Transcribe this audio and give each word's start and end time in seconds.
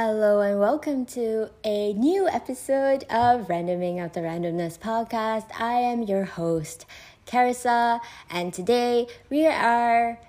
Hello 0.00 0.38
and 0.42 0.60
welcome 0.60 1.04
to 1.06 1.50
a 1.64 1.92
new 1.94 2.28
episode 2.28 3.02
of 3.10 3.48
Randoming 3.48 3.98
of 3.98 4.12
the 4.12 4.20
Randomness 4.20 4.78
podcast. 4.78 5.50
I 5.58 5.72
am 5.72 6.02
your 6.02 6.22
host, 6.22 6.86
Carissa, 7.26 7.98
and 8.30 8.54
today 8.54 9.08
we 9.28 9.48
are 9.48 10.20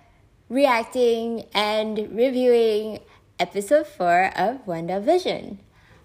reacting 0.49 1.45
and 1.53 1.99
reviewing 2.15 2.97
episode 3.39 3.85
4 3.85 4.31
of 4.35 4.65
WandaVision. 4.65 5.59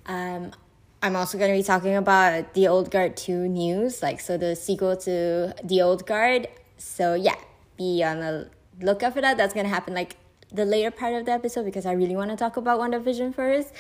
Um, 0.05 0.53
I'm 1.03 1.17
also 1.17 1.39
going 1.39 1.51
to 1.51 1.57
be 1.57 1.63
talking 1.63 1.97
about 1.97 2.53
The 2.53 2.69
Old 2.69 2.91
Guard 2.91 3.17
2 3.17 3.49
news, 3.49 4.03
like 4.03 4.21
so 4.21 4.37
the 4.37 4.57
sequel 4.57 4.95
to 4.99 5.55
The 5.65 5.81
Old 5.81 6.05
Guard. 6.05 6.49
So 6.77 7.15
yeah, 7.15 7.37
be 7.79 8.05
on 8.05 8.21
the 8.21 8.51
lookout 8.83 9.15
for 9.15 9.23
that. 9.23 9.39
That's 9.39 9.55
going 9.55 9.65
to 9.65 9.73
happen 9.73 9.95
like 9.95 10.19
the 10.55 10.65
later 10.65 10.91
part 10.91 11.15
of 11.15 11.27
the 11.27 11.33
episode 11.33 11.65
because 11.65 11.85
I 11.85 11.93
really 11.93 12.17
want 12.17 12.31
to 12.31 12.37
talk 12.37 12.57
about 12.57 12.81
WandaVision 12.81 13.35
first. 13.35 13.73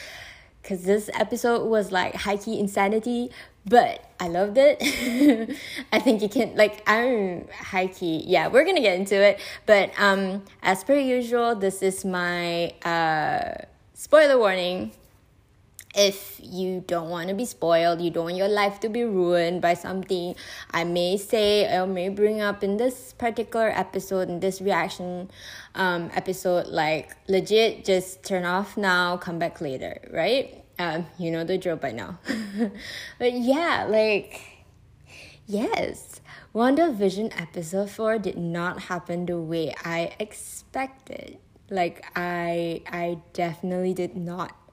Because 0.61 0.85
this 0.85 1.11
episode 1.13 1.67
was 1.69 1.93
like 1.93 2.15
high 2.15 2.39
key 2.39 2.59
insanity, 2.59 3.31
but 3.67 4.03
I 4.19 4.29
loved 4.29 4.57
it. 4.57 4.79
I 5.93 5.99
think 5.99 6.23
you 6.23 6.29
can 6.31 6.57
like 6.57 6.83
I'm 6.89 7.47
high 7.49 7.89
key. 7.89 8.25
Yeah, 8.27 8.49
we're 8.49 8.65
gonna 8.65 8.81
get 8.81 8.99
into 8.99 9.15
it. 9.15 9.41
But 9.67 9.93
um 9.99 10.43
as 10.63 10.83
per 10.83 10.97
usual, 10.97 11.55
this 11.55 11.83
is 11.83 12.05
my 12.05 12.73
uh 12.83 13.57
spoiler 13.93 14.39
warning 14.39 14.93
if 15.95 16.41
you 16.43 16.83
don't 16.87 17.09
want 17.09 17.29
to 17.29 17.35
be 17.35 17.45
spoiled, 17.45 18.01
you 18.01 18.11
don't 18.11 18.25
want 18.25 18.37
your 18.37 18.49
life 18.49 18.81
to 18.81 18.89
be 18.89 19.05
ruined 19.05 19.63
by 19.63 19.75
something 19.75 20.35
I 20.71 20.85
may 20.85 21.17
say 21.17 21.73
or 21.77 21.87
may 21.87 22.09
bring 22.09 22.41
up 22.41 22.65
in 22.65 22.77
this 22.77 23.13
particular 23.13 23.71
episode, 23.71 24.29
in 24.29 24.41
this 24.41 24.61
reaction 24.61 25.31
um, 25.75 26.11
episode, 26.15 26.67
like 26.67 27.17
legit, 27.29 27.85
just 27.85 28.25
turn 28.25 28.45
off 28.45 28.77
now, 28.77 29.17
come 29.17 29.39
back 29.39 29.61
later, 29.61 30.01
right? 30.13 30.65
Um, 30.79 31.07
you 31.19 31.31
know 31.31 31.45
the 31.45 31.57
drill 31.57 31.77
by 31.77 31.93
now. 31.93 32.19
but 33.19 33.33
yeah, 33.33 33.87
like, 33.89 34.67
yes, 35.47 36.21
WandaVision 36.53 37.41
episode 37.41 37.91
4 37.91 38.19
did 38.19 38.37
not 38.37 38.83
happen 38.83 39.27
the 39.27 39.39
way 39.39 39.75
I 39.85 40.13
expected. 40.19 41.39
Like, 41.71 42.05
I, 42.17 42.83
I 42.89 43.19
definitely 43.33 43.95
did 43.95 44.17
not 44.17 44.64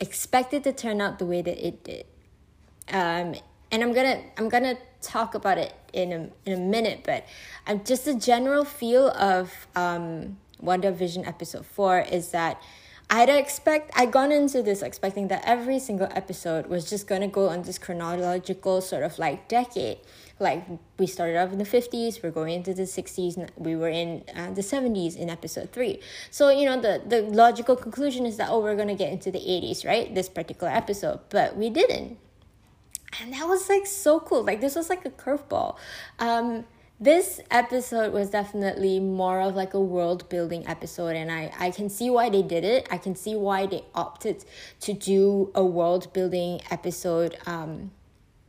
expect 0.00 0.52
it 0.54 0.64
to 0.64 0.72
turn 0.72 1.00
out 1.00 1.18
the 1.18 1.26
way 1.26 1.42
that 1.42 1.66
it 1.66 1.84
did. 1.84 2.06
Um, 2.90 3.34
and 3.70 3.82
I'm 3.82 3.92
gonna 3.92 4.22
I'm 4.36 4.48
gonna 4.48 4.78
talk 5.02 5.34
about 5.34 5.58
it 5.58 5.74
in 5.92 6.12
a 6.12 6.30
in 6.46 6.52
a 6.58 6.60
minute, 6.60 7.00
but 7.04 7.26
I'm 7.66 7.84
just 7.84 8.06
a 8.06 8.14
general 8.14 8.64
feel 8.64 9.08
of 9.10 9.66
um, 9.76 10.38
Vision 10.60 11.24
episode 11.26 11.66
four 11.66 12.00
is 12.00 12.30
that 12.30 12.60
I'd 13.10 13.30
expect 13.30 13.90
I'd 13.96 14.12
gone 14.12 14.32
into 14.32 14.62
this 14.62 14.82
expecting 14.82 15.28
that 15.28 15.42
every 15.46 15.78
single 15.78 16.08
episode 16.14 16.66
was 16.66 16.88
just 16.88 17.06
gonna 17.06 17.28
go 17.28 17.48
on 17.48 17.62
this 17.62 17.78
chronological 17.78 18.82
sort 18.82 19.02
of 19.02 19.18
like 19.18 19.48
decade. 19.48 19.98
Like 20.38 20.66
we 20.98 21.06
started 21.06 21.38
off 21.38 21.50
in 21.50 21.58
the 21.58 21.64
fifties, 21.64 22.22
we're 22.22 22.30
going 22.30 22.52
into 22.52 22.74
the 22.74 22.86
sixties, 22.86 23.38
we 23.56 23.74
were 23.76 23.88
in 23.88 24.24
uh, 24.36 24.50
the 24.52 24.62
seventies 24.62 25.16
in 25.16 25.30
episode 25.30 25.72
three. 25.72 26.00
So 26.30 26.50
you 26.50 26.66
know 26.66 26.80
the 26.80 27.02
the 27.06 27.22
logical 27.22 27.76
conclusion 27.76 28.26
is 28.26 28.36
that 28.36 28.50
oh 28.50 28.60
we're 28.60 28.76
gonna 28.76 28.94
get 28.94 29.10
into 29.10 29.30
the 29.30 29.40
eighties, 29.40 29.86
right? 29.86 30.14
This 30.14 30.28
particular 30.28 30.72
episode, 30.72 31.20
but 31.30 31.56
we 31.56 31.70
didn't, 31.70 32.18
and 33.20 33.32
that 33.32 33.48
was 33.48 33.70
like 33.70 33.86
so 33.86 34.20
cool. 34.20 34.44
Like 34.44 34.60
this 34.60 34.76
was 34.76 34.90
like 34.90 35.06
a 35.06 35.10
curveball. 35.10 35.76
Um, 36.18 36.66
this 37.00 37.40
episode 37.50 38.12
was 38.12 38.30
definitely 38.30 38.98
more 38.98 39.40
of 39.40 39.54
like 39.54 39.74
a 39.74 39.80
world 39.80 40.28
building 40.28 40.66
episode 40.66 41.14
and 41.14 41.30
I, 41.30 41.52
I 41.58 41.70
can 41.70 41.88
see 41.88 42.10
why 42.10 42.28
they 42.28 42.42
did 42.42 42.64
it. 42.64 42.88
I 42.90 42.98
can 42.98 43.14
see 43.14 43.36
why 43.36 43.66
they 43.66 43.84
opted 43.94 44.44
to 44.80 44.92
do 44.92 45.52
a 45.54 45.64
world 45.64 46.12
building 46.12 46.60
episode 46.70 47.38
um, 47.46 47.92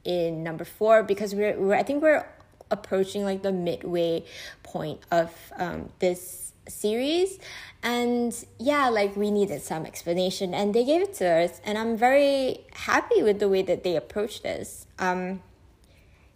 in 0.03 0.43
number 0.43 0.65
four 0.65 1.03
because 1.03 1.35
we're, 1.35 1.59
we're 1.59 1.75
i 1.75 1.83
think 1.83 2.01
we're 2.01 2.25
approaching 2.71 3.23
like 3.23 3.43
the 3.43 3.51
midway 3.51 4.23
point 4.63 4.99
of 5.11 5.31
um, 5.57 5.89
this 5.99 6.53
series. 6.67 7.39
And 7.81 8.33
yeah 8.57 8.89
like 8.89 9.15
we 9.15 9.31
needed 9.31 9.61
some 9.61 9.85
explanation 9.85 10.53
and 10.53 10.73
they 10.73 10.83
gave 10.83 11.01
it 11.01 11.13
to 11.15 11.27
us 11.27 11.61
and 11.63 11.77
i'm 11.77 11.95
very 11.95 12.65
happy 12.73 13.23
with 13.23 13.39
the 13.39 13.47
way 13.47 13.61
that 13.61 13.83
they 13.83 13.95
approached 13.95 14.43
this. 14.43 14.87
Um, 14.97 15.41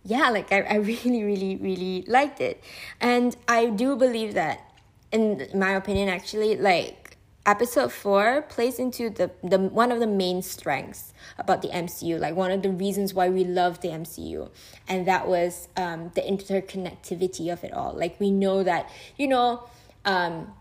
yeah, 0.03 0.29
like 0.29 0.51
I, 0.51 0.61
I 0.61 0.75
really, 0.91 1.23
really, 1.23 1.55
really 1.57 2.05
liked 2.07 2.41
it. 2.41 2.63
And 2.99 3.35
I 3.47 3.67
do 3.67 3.95
believe 3.95 4.33
that, 4.33 4.71
in 5.11 5.47
my 5.53 5.71
opinion, 5.71 6.09
actually, 6.09 6.55
like 6.57 7.17
episode 7.45 7.91
four 7.91 8.41
plays 8.43 8.79
into 8.79 9.09
the, 9.09 9.29
the 9.43 9.57
one 9.59 9.91
of 9.91 9.99
the 9.99 10.07
main 10.07 10.41
strengths 10.41 11.13
about 11.37 11.61
the 11.61 11.67
MCU, 11.69 12.19
like 12.19 12.35
one 12.35 12.51
of 12.51 12.61
the 12.61 12.69
reasons 12.69 13.13
why 13.13 13.29
we 13.29 13.43
love 13.43 13.81
the 13.81 13.89
MCU. 13.89 14.49
And 14.87 15.07
that 15.07 15.27
was 15.27 15.67
um, 15.77 16.11
the 16.15 16.21
interconnectivity 16.21 17.51
of 17.51 17.63
it 17.63 17.73
all. 17.73 17.93
Like 17.93 18.19
we 18.19 18.31
know 18.31 18.63
that, 18.63 18.89
you 19.17 19.27
know, 19.27 19.63
um, 20.05 20.53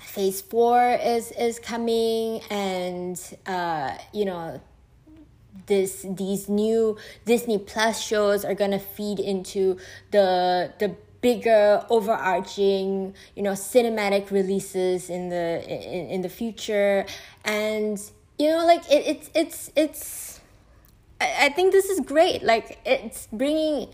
phase 0.00 0.40
four 0.40 0.98
is 1.02 1.30
is 1.32 1.58
coming 1.58 2.40
and 2.50 3.20
uh, 3.46 3.96
you 4.12 4.24
know 4.24 4.60
this 5.66 6.04
these 6.08 6.48
new 6.48 6.96
Disney 7.24 7.58
Plus 7.58 8.00
shows 8.00 8.44
are 8.44 8.54
gonna 8.54 8.78
feed 8.78 9.18
into 9.20 9.78
the 10.10 10.72
the 10.78 10.94
bigger 11.20 11.86
overarching 11.88 13.14
you 13.36 13.42
know 13.42 13.52
cinematic 13.52 14.30
releases 14.30 15.08
in 15.08 15.28
the 15.28 15.62
in, 15.68 16.08
in 16.10 16.22
the 16.22 16.28
future. 16.28 17.06
And 17.44 18.00
you 18.38 18.48
know 18.48 18.66
like 18.66 18.84
it, 18.90 19.06
it's 19.06 19.30
it's 19.34 19.70
it's 19.76 20.40
I, 21.20 21.46
I 21.46 21.48
think 21.50 21.72
this 21.72 21.86
is 21.86 22.00
great. 22.00 22.42
Like 22.42 22.78
it's 22.84 23.28
bringing 23.32 23.88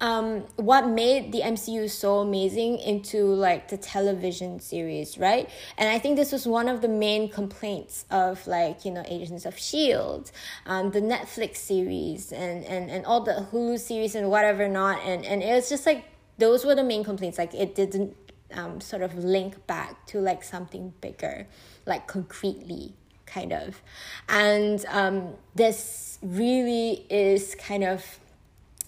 um, 0.00 0.44
what 0.56 0.88
made 0.88 1.32
the 1.32 1.40
MCU 1.40 1.90
so 1.90 2.18
amazing 2.18 2.78
into 2.78 3.24
like 3.24 3.68
the 3.68 3.76
television 3.76 4.60
series, 4.60 5.18
right? 5.18 5.50
And 5.76 5.88
I 5.88 5.98
think 5.98 6.16
this 6.16 6.30
was 6.30 6.46
one 6.46 6.68
of 6.68 6.82
the 6.82 6.88
main 6.88 7.28
complaints 7.28 8.04
of 8.10 8.46
like 8.46 8.84
you 8.84 8.92
know 8.92 9.02
Agents 9.06 9.44
of 9.44 9.58
Shield, 9.58 10.30
um, 10.66 10.92
the 10.92 11.00
Netflix 11.00 11.56
series, 11.56 12.32
and 12.32 12.64
and 12.64 12.90
and 12.90 13.04
all 13.06 13.22
the 13.22 13.48
Hulu 13.50 13.78
series 13.78 14.14
and 14.14 14.30
whatever 14.30 14.68
not, 14.68 15.02
and 15.04 15.24
and 15.24 15.42
it 15.42 15.52
was 15.52 15.68
just 15.68 15.84
like 15.84 16.04
those 16.38 16.64
were 16.64 16.76
the 16.76 16.84
main 16.84 17.02
complaints. 17.02 17.36
Like 17.36 17.52
it 17.54 17.74
didn't 17.74 18.16
um, 18.52 18.80
sort 18.80 19.02
of 19.02 19.16
link 19.16 19.66
back 19.66 20.06
to 20.06 20.20
like 20.20 20.44
something 20.44 20.94
bigger, 21.00 21.48
like 21.86 22.06
concretely, 22.06 22.94
kind 23.26 23.52
of, 23.52 23.82
and 24.28 24.84
um, 24.90 25.34
this 25.56 26.20
really 26.22 27.04
is 27.10 27.56
kind 27.56 27.82
of 27.82 28.20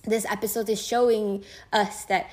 this 0.04 0.24
episode 0.26 0.68
is 0.68 0.84
showing 0.84 1.44
us 1.72 2.04
that 2.06 2.30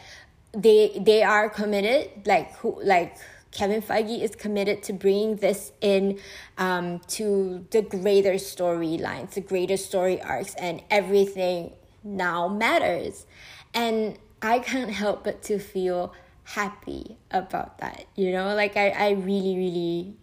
they 0.54 0.98
they 1.00 1.24
are 1.24 1.50
committed 1.50 2.10
like 2.26 2.56
who 2.58 2.82
like 2.84 3.18
Kevin 3.52 3.82
Feige 3.82 4.22
is 4.22 4.36
committed 4.36 4.84
to 4.84 4.94
bringing 4.94 5.38
this 5.38 5.72
in 5.82 6.20
um, 6.58 7.00
to 7.08 7.66
the 7.72 7.82
greater 7.82 8.34
storylines, 8.34 9.32
the 9.32 9.42
greater 9.42 9.78
story 9.78 10.22
arcs, 10.22 10.54
and 10.56 10.84
everything 10.92 11.74
now 12.04 12.48
matters. 12.48 13.26
And 13.74 14.20
I 14.42 14.60
can't 14.60 14.92
help 14.92 15.24
but 15.24 15.42
to 15.44 15.60
feel 15.60 16.14
happy 16.44 17.18
about 17.32 17.80
that. 17.80 18.06
You 18.16 18.32
know, 18.32 18.54
like 18.54 18.78
I, 18.78 18.90
I 18.90 19.10
really, 19.12 19.56
really 19.58 20.14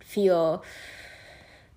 feel 0.00 0.64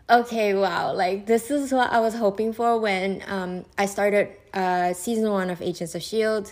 okay, 0.09 0.53
wow, 0.53 0.93
like 0.93 1.25
this 1.25 1.49
is 1.51 1.71
what 1.71 1.91
I 1.91 1.99
was 1.99 2.15
hoping 2.15 2.53
for 2.53 2.77
when 2.79 3.23
um, 3.27 3.65
I 3.77 3.85
started 3.85 4.29
uh, 4.53 4.93
season 4.93 5.31
one 5.31 5.49
of 5.49 5.61
Agents 5.61 5.95
of 5.95 6.01
S.H.I.E.L.D. 6.01 6.51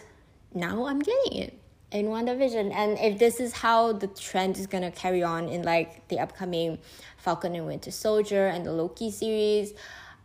Now 0.54 0.86
I'm 0.86 1.00
getting 1.00 1.34
it 1.34 1.58
in 1.92 2.08
WandaVision. 2.08 2.74
And 2.74 2.98
if 3.00 3.20
this 3.20 3.40
is 3.40 3.54
how 3.54 3.94
the 3.94 4.08
trend 4.08 4.58
is 4.58 4.68
gonna 4.68 4.92
carry 4.92 5.24
on 5.24 5.48
in 5.50 5.64
like 5.64 6.08
the 6.08 6.20
upcoming 6.20 6.80
Falcon 7.18 7.56
and 7.56 7.66
Winter 7.68 7.92
Soldier 7.92 8.48
and 8.48 8.66
the 8.66 8.72
Loki 8.72 9.12
series, 9.12 9.74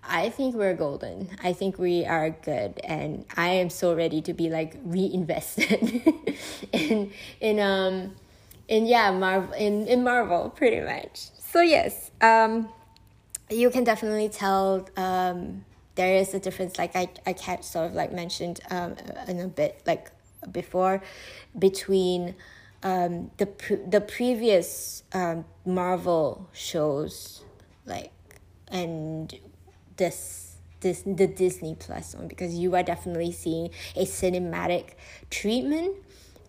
I 0.08 0.30
think 0.30 0.54
we're 0.54 0.74
golden. 0.74 1.30
I 1.42 1.52
think 1.52 1.78
we 1.78 2.04
are 2.04 2.30
good, 2.30 2.80
and 2.84 3.24
I 3.36 3.48
am 3.48 3.70
so 3.70 3.94
ready 3.94 4.22
to 4.22 4.32
be 4.32 4.48
like 4.48 4.76
reinvested 4.84 6.02
in 6.72 7.12
in 7.40 7.60
um 7.60 8.14
in 8.68 8.86
yeah 8.86 9.10
Marvel 9.10 9.52
in 9.54 9.86
in 9.86 10.04
Marvel 10.04 10.50
pretty 10.50 10.80
much. 10.80 11.30
So 11.38 11.60
yes, 11.60 12.10
um, 12.20 12.68
you 13.50 13.70
can 13.70 13.84
definitely 13.84 14.28
tell 14.28 14.88
um 14.96 15.64
there 15.94 16.16
is 16.16 16.34
a 16.34 16.38
difference. 16.40 16.78
Like 16.78 16.94
i 16.94 17.08
i 17.26 17.32
kept 17.32 17.64
sort 17.64 17.86
of 17.86 17.94
like 17.94 18.12
mentioned 18.12 18.60
um 18.70 18.96
in 19.28 19.40
a 19.40 19.48
bit 19.48 19.82
like 19.86 20.10
before 20.52 21.02
between 21.58 22.34
um 22.82 23.30
the 23.38 23.46
pre- 23.46 23.84
the 23.88 24.00
previous 24.00 25.02
um 25.12 25.44
marvel 25.64 26.48
shows 26.52 27.42
like 27.86 28.12
and 28.68 29.34
this 29.96 30.56
this 30.80 31.02
the 31.06 31.26
disney 31.26 31.74
plus 31.74 32.14
one 32.14 32.28
because 32.28 32.54
you 32.54 32.74
are 32.74 32.82
definitely 32.82 33.32
seeing 33.32 33.70
a 33.96 34.04
cinematic 34.04 34.90
treatment 35.30 35.96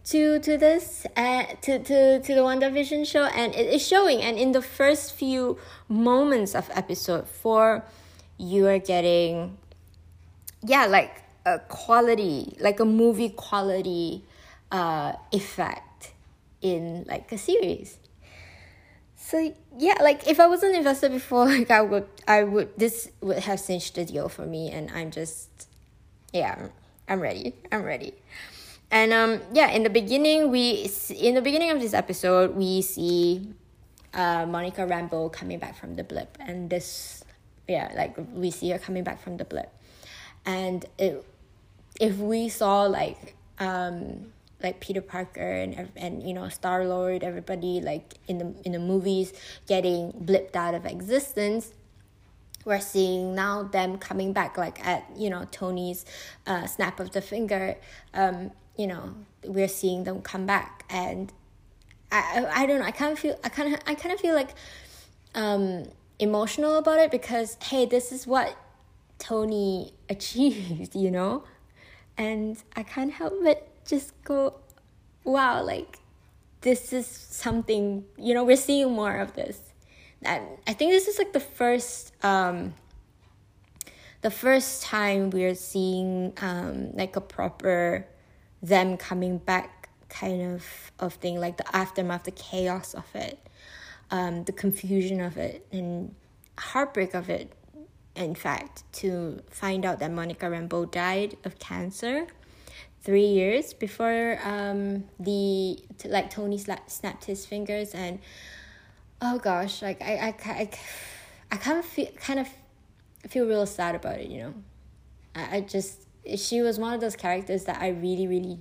to 0.08 0.40
to 0.40 0.58
this 0.58 1.06
uh, 1.18 1.44
to 1.62 1.80
to 1.80 2.20
to 2.22 2.36
the 2.36 2.42
WandaVision 2.42 3.06
show 3.06 3.26
and 3.26 3.54
it 3.54 3.68
is 3.74 3.86
showing. 3.86 4.22
And 4.22 4.38
in 4.40 4.54
the 4.54 4.62
first 4.62 5.14
few 5.14 5.58
moments 5.90 6.56
of 6.56 6.70
episode 6.74 7.28
4 7.28 7.84
you 8.38 8.68
are 8.68 8.80
getting 8.80 9.58
yeah 10.64 10.86
like 10.86 11.24
a 11.46 11.60
quality 11.68 12.56
like 12.60 12.80
a 12.80 12.86
movie 12.86 13.30
quality 13.30 14.24
uh 14.72 15.14
effect 15.32 16.14
in 16.62 17.04
like 17.08 17.32
a 17.32 17.38
series. 17.38 17.98
So 19.16 19.54
yeah 19.78 19.98
like 20.02 20.26
if 20.28 20.40
i 20.40 20.48
wasn't 20.48 20.76
invested 20.76 21.12
before 21.12 21.46
like 21.58 21.70
i 21.70 21.82
would 21.82 22.08
i 22.28 22.44
would 22.44 22.72
this 22.80 23.12
would 23.20 23.40
have 23.40 23.60
cinched 23.60 23.96
the 23.96 24.06
deal 24.06 24.30
for 24.30 24.46
me 24.46 24.72
and 24.72 24.90
i'm 24.92 25.12
just 25.12 25.68
yeah 26.32 26.70
i'm 27.10 27.20
ready. 27.20 27.56
I'm 27.74 27.84
ready 27.84 28.14
and 28.92 29.14
um 29.14 29.42
yeah 29.54 29.70
in 29.72 29.84
the 29.84 29.90
beginning 29.90 30.50
we 30.50 30.90
in 31.10 31.36
the 31.36 31.42
beginning 31.42 31.70
of 31.72 31.80
this 31.80 31.94
episode 31.94 32.56
we 32.56 32.82
see 32.82 33.48
uh 34.14 34.46
monica 34.46 34.82
rambeau 34.82 35.32
coming 35.32 35.60
back 35.60 35.76
from 35.76 35.96
the 35.96 36.04
blip 36.04 36.38
and 36.40 36.70
this 36.70 37.24
yeah 37.68 37.92
like 37.96 38.16
we 38.34 38.50
see 38.50 38.70
her 38.70 38.80
coming 38.80 39.04
back 39.04 39.22
from 39.22 39.38
the 39.38 39.46
blip 39.46 39.72
and 40.46 40.86
it, 40.98 41.24
if 42.00 42.18
we 42.18 42.48
saw 42.48 42.84
like 42.84 43.36
um 43.60 44.32
like 44.62 44.80
Peter 44.80 45.02
Parker 45.02 45.52
and 45.52 45.90
and 45.96 46.24
you 46.24 46.34
know 46.34 46.50
Star 46.50 46.86
Lord, 46.86 47.24
everybody 47.24 47.82
like 47.82 48.16
in 48.28 48.38
the 48.40 48.54
in 48.64 48.72
the 48.72 48.80
movies 48.80 49.34
getting 49.68 50.12
blipped 50.14 50.56
out 50.56 50.74
of 50.74 50.86
existence. 50.86 51.74
We're 52.66 52.82
seeing 52.82 53.34
now 53.34 53.64
them 53.64 53.98
coming 53.98 54.34
back 54.34 54.58
like 54.58 54.86
at 54.86 55.06
you 55.16 55.30
know 55.30 55.46
Tony's 55.52 56.06
uh, 56.46 56.66
snap 56.66 57.00
of 57.00 57.12
the 57.12 57.22
finger. 57.22 57.78
Um, 58.14 58.52
you 58.78 58.88
know 58.88 59.14
we're 59.44 59.68
seeing 59.68 60.04
them 60.04 60.22
come 60.22 60.46
back, 60.46 60.86
and 60.90 61.32
I 62.12 62.46
I, 62.46 62.64
I 62.64 62.66
don't 62.66 62.80
know. 62.80 62.86
I 62.86 62.92
kind 62.92 63.12
of 63.12 63.20
feel 63.20 63.40
I 63.44 63.50
kind 63.50 63.74
of 63.74 63.80
I 63.88 63.96
kind 63.96 64.14
of 64.14 64.20
feel 64.20 64.36
like 64.36 64.52
um, 65.36 65.84
emotional 66.20 66.78
about 66.78 67.00
it 67.00 67.12
because 67.12 67.58
hey, 67.64 67.86
this 67.86 68.12
is 68.12 68.28
what 68.28 68.58
Tony 69.20 69.94
achieved, 70.10 70.96
you 70.96 71.12
know, 71.12 71.44
and 72.18 72.58
I 72.76 72.84
can't 72.84 73.12
help 73.12 73.34
but 73.44 73.68
just 73.86 74.12
go, 74.24 74.56
wow, 75.24 75.64
like 75.64 76.00
this 76.62 76.92
is 76.92 77.06
something, 77.08 78.04
you 78.18 78.34
know, 78.34 78.44
we're 78.44 78.58
seeing 78.58 78.92
more 78.92 79.18
of 79.18 79.34
this. 79.36 79.62
And 80.24 80.44
I 80.66 80.74
think 80.74 80.92
this 80.92 81.08
is 81.08 81.18
like 81.20 81.34
the 81.34 81.40
first 81.40 82.12
um 82.24 82.74
the 84.22 84.32
first 84.32 84.82
time 84.82 85.30
we're 85.30 85.54
seeing 85.56 86.34
um 86.42 86.92
like 86.94 87.16
a 87.16 87.22
proper 87.22 88.08
them 88.62 88.98
coming 88.98 89.38
back 89.38 89.90
kind 90.10 90.54
of 90.54 90.66
of 91.00 91.14
thing, 91.16 91.40
like 91.40 91.58
the 91.58 91.76
aftermath, 91.76 92.24
the 92.24 92.32
chaos 92.32 92.94
of 92.94 93.06
it, 93.14 93.40
um, 94.12 94.44
the 94.46 94.52
confusion 94.52 95.22
of 95.22 95.38
it 95.38 95.66
and 95.72 96.16
heartbreak 96.58 97.14
of 97.14 97.30
it 97.30 97.54
in 98.18 98.36
fact, 98.36 98.84
to 98.92 99.42
find 99.50 99.86
out 99.86 100.00
that 100.00 100.12
Monica 100.12 100.48
Rambeau 100.48 100.90
died 100.90 101.38
of 101.44 101.60
cancer 101.60 102.28
three 103.02 103.26
years 103.26 103.74
before 103.74 104.40
um, 104.44 105.06
the 105.20 105.80
like 106.06 106.30
Tony 106.30 106.58
snapped 106.58 107.26
his 107.26 107.46
fingers 107.46 107.94
and 107.94 108.20
oh 109.22 109.38
gosh 109.38 109.82
like 109.82 110.02
I 110.02 110.16
I, 110.16 110.52
I, 110.52 110.70
I 111.52 111.58
kind 111.58 111.80
of 111.80 111.86
feel 111.86 112.08
kind 112.18 112.40
of 112.40 112.50
feel 113.30 113.46
real 113.48 113.66
sad 113.66 113.96
about 113.96 114.20
it 114.20 114.30
you 114.30 114.42
know? 114.42 114.54
I, 115.36 115.58
I 115.58 115.62
just 115.62 116.07
she 116.36 116.62
was 116.62 116.80
one 116.80 116.94
of 116.94 117.02
those 117.02 117.16
characters 117.16 117.66
that 117.66 117.82
I 117.82 117.90
really 117.90 118.28
really 118.28 118.60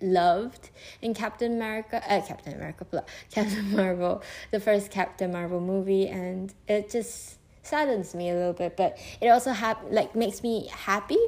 loved. 0.00 0.70
In 1.02 1.14
Captain 1.14 1.52
America 1.52 2.02
uh, 2.08 2.20
Captain 2.22 2.54
America 2.54 2.86
Captain 3.30 3.74
Marvel 3.74 4.22
the 4.50 4.60
first 4.60 4.90
Captain 4.90 5.32
Marvel 5.32 5.60
movie. 5.60 6.08
And 6.08 6.52
it 6.66 6.90
just 6.90 7.38
saddens 7.62 8.14
me 8.14 8.30
a 8.30 8.34
little 8.34 8.52
bit. 8.52 8.76
But 8.76 8.98
it 9.20 9.28
also 9.28 9.52
hap- 9.52 9.84
like 9.90 10.14
makes 10.14 10.42
me 10.42 10.68
happy 10.72 11.18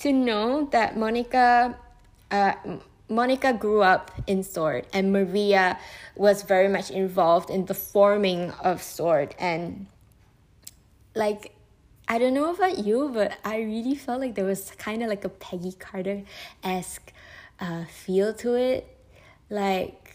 to 0.00 0.12
know 0.12 0.68
that 0.72 0.96
Monica 0.96 1.78
uh, 2.30 2.54
Monica 3.08 3.52
grew 3.52 3.82
up 3.82 4.10
in 4.26 4.42
Sword, 4.42 4.86
and 4.92 5.12
Maria 5.12 5.78
was 6.16 6.42
very 6.42 6.68
much 6.68 6.90
involved 6.90 7.50
in 7.50 7.66
the 7.66 7.74
forming 7.74 8.50
of 8.52 8.82
Sword. 8.82 9.34
And 9.38 9.86
like, 11.14 11.55
I 12.08 12.18
don't 12.18 12.34
know 12.34 12.54
about 12.54 12.78
you, 12.78 13.10
but 13.12 13.36
I 13.44 13.58
really 13.58 13.94
felt 13.94 14.20
like 14.20 14.34
there 14.34 14.44
was 14.44 14.70
kind 14.78 15.02
of 15.02 15.08
like 15.08 15.24
a 15.24 15.28
Peggy 15.28 15.72
Carter 15.72 16.22
esque 16.62 17.12
uh, 17.58 17.84
feel 17.86 18.32
to 18.34 18.54
it. 18.54 18.86
Like, 19.50 20.14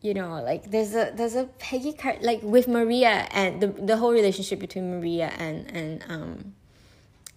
you 0.00 0.14
know, 0.14 0.42
like 0.42 0.70
there's 0.70 0.94
a 0.94 1.12
there's 1.14 1.34
a 1.36 1.44
Peggy 1.58 1.92
Carter 1.92 2.20
like 2.22 2.42
with 2.42 2.68
Maria 2.68 3.28
and 3.30 3.60
the 3.60 3.68
the 3.68 3.96
whole 3.96 4.12
relationship 4.12 4.58
between 4.58 4.90
Maria 4.90 5.32
and 5.38 5.70
and 5.74 6.04
um 6.08 6.54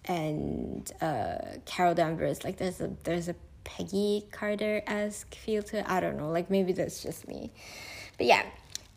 and 0.06 0.92
uh 1.02 1.38
Carol 1.66 1.94
Danvers. 1.94 2.44
Like 2.44 2.58
there's 2.58 2.82
a 2.82 2.92
there's 3.04 3.30
a 3.30 3.36
Peggy 3.64 4.28
Carter 4.32 4.82
esque 4.88 5.36
feel 5.36 5.64
to 5.64 5.80
it. 5.80 5.86
I 5.88 6.00
don't 6.00 6.18
know, 6.18 6.30
like 6.30 6.50
maybe 6.50 6.74
that's 6.74 7.02
just 7.02 7.28
me. 7.28 7.52
But 8.18 8.28
yeah, 8.28 8.44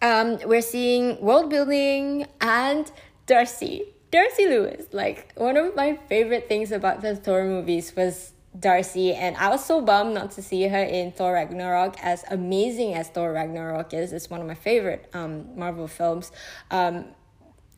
um, 0.03 0.39
we're 0.45 0.61
seeing 0.61 1.21
world 1.21 1.49
building 1.51 2.27
and 2.41 2.91
Darcy. 3.27 3.95
Darcy 4.15 4.47
Lewis. 4.47 4.87
Like 4.93 5.33
one 5.35 5.57
of 5.57 5.75
my 5.75 5.99
favorite 6.09 6.49
things 6.49 6.71
about 6.71 7.03
the 7.03 7.17
Thor 7.17 7.45
movies 7.45 7.97
was 7.97 8.33
Darcy, 8.57 9.13
and 9.13 9.37
I 9.37 9.49
was 9.49 9.65
so 9.65 9.81
bummed 9.81 10.15
not 10.15 10.31
to 10.33 10.43
see 10.43 10.69
her 10.69 10.83
in 10.85 11.11
Thor 11.11 11.33
Ragnarok. 11.33 11.97
As 12.01 12.25
amazing 12.31 12.95
as 12.95 13.09
Thor 13.09 13.33
Ragnarok 13.33 13.93
is, 13.93 14.13
it's 14.13 14.31
one 14.31 14.41
of 14.41 14.47
my 14.47 14.55
favorite 14.55 15.11
um, 15.15 15.59
Marvel 15.59 15.89
films. 15.89 16.31
Um, 16.71 17.07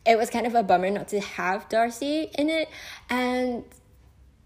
it 0.04 0.18
was 0.18 0.28
kind 0.28 0.46
of 0.46 0.54
a 0.54 0.62
bummer 0.62 0.90
not 0.90 1.08
to 1.08 1.20
have 1.20 1.70
Darcy 1.70 2.30
in 2.36 2.50
it, 2.50 2.68
and 3.08 3.64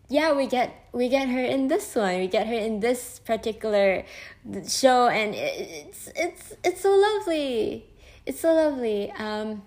yeah 0.09 0.33
we 0.33 0.47
get 0.47 0.89
we 0.93 1.09
get 1.09 1.29
her 1.29 1.41
in 1.41 1.69
this 1.69 1.95
one 1.95 2.19
we 2.19 2.27
get 2.27 2.47
her 2.49 2.55
in 2.55 2.81
this 2.81 3.21
particular 3.21 4.05
show 4.67 5.07
and 5.07 5.37
it's 5.37 6.09
it's 6.17 6.53
it's 6.65 6.81
so 6.81 6.91
lovely 6.97 7.87
it's 8.27 8.41
so 8.41 8.53
lovely 8.53 9.13
um 9.13 9.63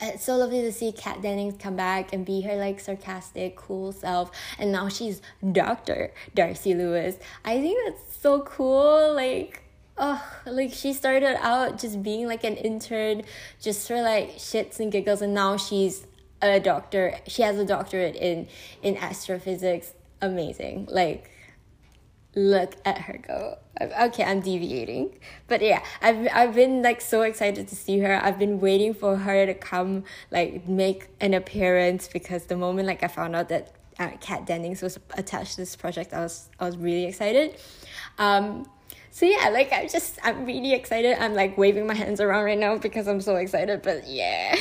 it's 0.00 0.24
so 0.24 0.36
lovely 0.36 0.62
to 0.62 0.72
see 0.72 0.92
Kat 0.92 1.22
Dennings 1.22 1.54
come 1.58 1.76
back 1.76 2.12
and 2.12 2.24
be 2.24 2.40
her 2.42 2.56
like 2.56 2.80
sarcastic, 2.80 3.56
cool 3.56 3.92
self. 3.92 4.30
And 4.58 4.70
now 4.70 4.88
she's 4.88 5.20
Dr. 5.52 6.12
Darcy 6.34 6.74
Lewis. 6.74 7.16
I 7.44 7.60
think 7.60 7.78
that's 7.86 8.20
so 8.20 8.42
cool. 8.42 9.14
Like, 9.14 9.62
oh, 9.96 10.22
like 10.46 10.72
she 10.72 10.92
started 10.92 11.36
out 11.44 11.78
just 11.78 12.02
being 12.02 12.26
like 12.26 12.44
an 12.44 12.56
intern 12.56 13.22
just 13.60 13.88
for 13.88 14.00
like 14.00 14.36
shits 14.36 14.78
and 14.78 14.92
giggles, 14.92 15.22
and 15.22 15.34
now 15.34 15.56
she's 15.56 16.06
a 16.40 16.60
doctor. 16.60 17.18
She 17.26 17.42
has 17.42 17.58
a 17.58 17.64
doctorate 17.64 18.16
in 18.16 18.46
in 18.82 18.96
astrophysics. 18.96 19.94
Amazing. 20.20 20.88
Like 20.90 21.30
look 22.38 22.74
at 22.84 22.98
her 22.98 23.18
go. 23.18 23.58
Okay, 23.80 24.24
I'm 24.24 24.40
deviating. 24.40 25.18
But 25.46 25.60
yeah, 25.62 25.82
I've 26.00 26.28
I've 26.32 26.54
been 26.54 26.82
like 26.82 27.00
so 27.00 27.22
excited 27.22 27.68
to 27.68 27.76
see 27.76 27.98
her. 28.00 28.20
I've 28.22 28.38
been 28.38 28.60
waiting 28.60 28.94
for 28.94 29.16
her 29.16 29.46
to 29.46 29.54
come 29.54 30.04
like 30.30 30.66
make 30.68 31.08
an 31.20 31.34
appearance 31.34 32.08
because 32.08 32.46
the 32.46 32.56
moment 32.56 32.86
like 32.86 33.02
I 33.02 33.08
found 33.08 33.36
out 33.36 33.48
that 33.48 33.72
uh, 33.98 34.10
Kat 34.20 34.46
Dennings 34.46 34.82
was 34.82 34.98
attached 35.16 35.52
to 35.52 35.56
this 35.58 35.76
project, 35.76 36.14
I 36.14 36.20
was 36.20 36.48
I 36.58 36.66
was 36.66 36.76
really 36.76 37.06
excited. 37.06 37.58
Um 38.18 38.66
so 39.10 39.26
yeah, 39.26 39.48
like 39.48 39.72
I'm 39.72 39.88
just 39.88 40.18
I'm 40.22 40.44
really 40.44 40.74
excited. 40.74 41.16
I'm 41.20 41.34
like 41.34 41.58
waving 41.58 41.86
my 41.86 41.94
hands 41.94 42.20
around 42.20 42.44
right 42.44 42.58
now 42.58 42.78
because 42.78 43.08
I'm 43.08 43.20
so 43.20 43.36
excited. 43.36 43.82
But 43.82 44.06
yeah, 44.06 44.54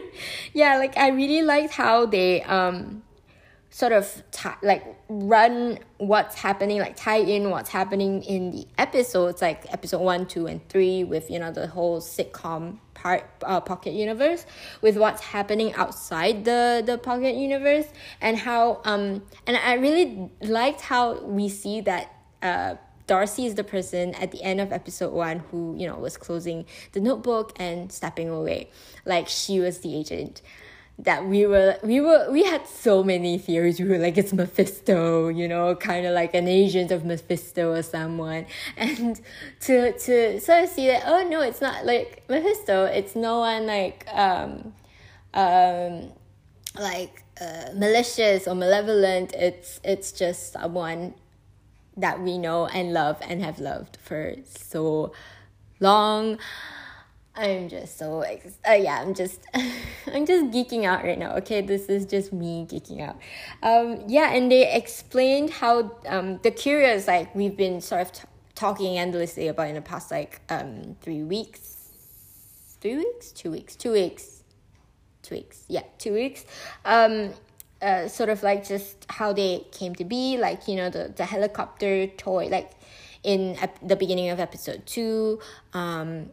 yeah, 0.52 0.78
like 0.78 0.96
I 0.96 1.08
really 1.10 1.42
liked 1.42 1.74
how 1.74 2.06
they 2.06 2.42
um 2.42 3.02
sort 3.70 3.92
of 3.92 4.22
t- 4.32 4.48
like 4.62 4.84
run 5.08 5.78
what's 5.98 6.34
happening, 6.34 6.80
like 6.80 6.96
tie 6.96 7.18
in 7.18 7.50
what's 7.50 7.70
happening 7.70 8.22
in 8.24 8.50
the 8.50 8.66
episodes, 8.78 9.40
like 9.40 9.72
episode 9.72 10.00
one, 10.00 10.26
two, 10.26 10.46
and 10.46 10.68
three, 10.68 11.04
with 11.04 11.30
you 11.30 11.38
know 11.38 11.52
the 11.52 11.68
whole 11.68 12.00
sitcom 12.00 12.78
part 12.94 13.24
uh, 13.44 13.60
pocket 13.60 13.92
universe, 13.92 14.44
with 14.82 14.96
what's 14.96 15.22
happening 15.22 15.72
outside 15.74 16.44
the 16.44 16.82
the 16.84 16.98
pocket 16.98 17.36
universe, 17.36 17.86
and 18.20 18.36
how 18.36 18.80
um 18.84 19.22
and 19.46 19.56
I 19.56 19.74
really 19.74 20.30
liked 20.42 20.80
how 20.80 21.20
we 21.20 21.48
see 21.48 21.80
that 21.82 22.12
uh 22.42 22.74
Darcy 23.06 23.44
is 23.44 23.56
the 23.56 23.64
person 23.64 24.14
at 24.14 24.30
the 24.30 24.40
end 24.40 24.60
of 24.60 24.72
episode 24.72 25.12
one 25.12 25.40
who, 25.50 25.74
you 25.76 25.88
know, 25.88 25.96
was 25.96 26.16
closing 26.16 26.64
the 26.92 27.00
notebook 27.00 27.52
and 27.56 27.90
stepping 27.90 28.28
away. 28.28 28.70
Like 29.04 29.26
she 29.26 29.58
was 29.58 29.80
the 29.80 29.98
agent 29.98 30.42
that 31.04 31.26
we 31.26 31.46
were 31.46 31.76
we 31.82 32.00
were 32.00 32.30
we 32.30 32.44
had 32.44 32.66
so 32.66 33.02
many 33.02 33.38
theories. 33.38 33.80
We 33.80 33.88
were 33.88 33.98
like 33.98 34.18
it's 34.18 34.32
Mephisto, 34.32 35.28
you 35.28 35.48
know, 35.48 35.74
kind 35.74 36.06
of 36.06 36.12
like 36.12 36.34
an 36.34 36.46
agent 36.46 36.90
of 36.90 37.04
Mephisto 37.04 37.72
or 37.72 37.82
someone. 37.82 38.46
And 38.76 39.20
to 39.60 39.92
to 39.92 40.40
sort 40.40 40.64
of 40.64 40.68
see 40.68 40.86
that 40.88 41.04
oh 41.06 41.26
no, 41.28 41.40
it's 41.40 41.60
not 41.60 41.86
like 41.86 42.22
Mephisto. 42.28 42.84
It's 42.84 43.16
no 43.16 43.38
one 43.38 43.66
like 43.66 44.06
um 44.12 44.74
um 45.32 46.12
like 46.78 47.24
uh, 47.40 47.72
malicious 47.74 48.46
or 48.46 48.54
malevolent. 48.54 49.32
It's 49.32 49.80
it's 49.82 50.12
just 50.12 50.52
someone 50.52 51.14
that 51.96 52.20
we 52.20 52.36
know 52.36 52.66
and 52.66 52.92
love 52.92 53.18
and 53.22 53.42
have 53.42 53.58
loved 53.58 53.96
for 54.02 54.34
so 54.44 55.12
long. 55.80 56.38
I'm 57.40 57.70
just 57.70 57.96
so 57.96 58.20
ex- 58.20 58.58
uh, 58.68 58.72
yeah, 58.72 59.00
I'm 59.00 59.14
just 59.14 59.40
I'm 59.54 60.26
just 60.26 60.52
geeking 60.52 60.84
out 60.84 61.02
right 61.02 61.18
now. 61.18 61.36
Okay, 61.36 61.62
this 61.62 61.86
is 61.86 62.04
just 62.04 62.34
me 62.34 62.66
geeking 62.68 63.00
out. 63.00 63.16
Um, 63.62 64.04
yeah, 64.06 64.34
and 64.34 64.52
they 64.52 64.70
explained 64.74 65.48
how 65.48 65.90
um, 66.06 66.38
the 66.42 66.50
curious 66.50 67.06
like 67.06 67.34
we've 67.34 67.56
been 67.56 67.80
sort 67.80 68.02
of 68.02 68.12
t- 68.12 68.24
talking 68.54 68.98
endlessly 68.98 69.48
about 69.48 69.68
in 69.68 69.74
the 69.74 69.80
past 69.80 70.10
like 70.10 70.42
um, 70.50 70.96
three 71.00 71.22
weeks, 71.22 71.88
three 72.82 72.96
weeks, 72.96 73.32
two 73.32 73.50
weeks, 73.50 73.74
two 73.74 73.92
weeks, 73.92 74.42
two 75.22 75.36
weeks. 75.36 75.64
Yeah, 75.66 75.84
two 75.96 76.12
weeks. 76.12 76.44
Um, 76.84 77.30
uh, 77.80 78.08
sort 78.08 78.28
of 78.28 78.42
like 78.42 78.68
just 78.68 79.06
how 79.08 79.32
they 79.32 79.64
came 79.72 79.94
to 79.94 80.04
be, 80.04 80.36
like 80.36 80.68
you 80.68 80.76
know 80.76 80.90
the 80.90 81.10
the 81.16 81.24
helicopter 81.24 82.06
toy, 82.06 82.48
like 82.48 82.72
in 83.22 83.56
ep- 83.62 83.78
the 83.80 83.96
beginning 83.96 84.28
of 84.28 84.38
episode 84.38 84.84
two. 84.84 85.40
Um, 85.72 86.28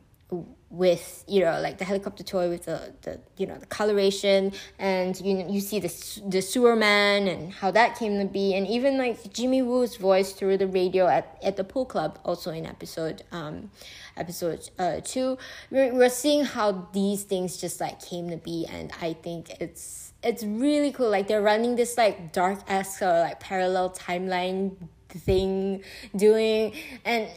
with 0.70 1.24
you 1.28 1.42
know 1.42 1.62
like 1.62 1.78
the 1.78 1.86
helicopter 1.86 2.24
toy 2.24 2.50
with 2.50 2.66
the, 2.66 2.94
the 3.04 3.20
you 3.38 3.48
know 3.48 3.58
the 3.58 3.66
coloration 3.68 4.52
and 4.78 5.20
you 5.22 5.46
you 5.48 5.62
see 5.62 5.80
the 5.80 6.22
the 6.28 6.42
sewer 6.42 6.76
man 6.76 7.28
and 7.30 7.54
how 7.54 7.72
that 7.72 7.98
came 7.98 8.20
to 8.20 8.26
be. 8.26 8.54
And 8.54 8.68
even 8.68 8.98
like 8.98 9.32
Jimmy 9.34 9.62
Woo's 9.62 9.96
voice 9.96 10.34
through 10.34 10.58
the 10.58 10.68
radio 10.68 11.08
at, 11.08 11.38
at 11.42 11.56
the 11.56 11.64
pool 11.64 11.86
club 11.86 12.20
also 12.26 12.52
in 12.52 12.66
episode 12.66 13.24
um 13.32 13.72
episode 14.18 14.70
uh 14.78 15.00
two. 15.04 15.38
We're, 15.72 15.94
we're 15.94 16.10
seeing 16.10 16.44
how 16.44 16.90
these 16.92 17.24
things 17.24 17.58
just 17.58 17.80
like 17.80 18.02
came 18.02 18.30
to 18.30 18.38
be. 18.38 18.66
And 18.70 18.92
I 19.02 19.14
think 19.14 19.52
it's 19.62 20.12
it's 20.22 20.44
really 20.44 20.92
cool. 20.92 21.10
Like 21.10 21.28
they're 21.28 21.42
running 21.42 21.78
this 21.78 21.98
like 21.98 22.34
dark 22.34 22.60
esque 22.68 23.02
or 23.02 23.20
like 23.22 23.40
parallel 23.40 23.92
timeline 23.92 24.76
thing 25.10 25.84
doing. 26.16 26.74
And 27.06 27.28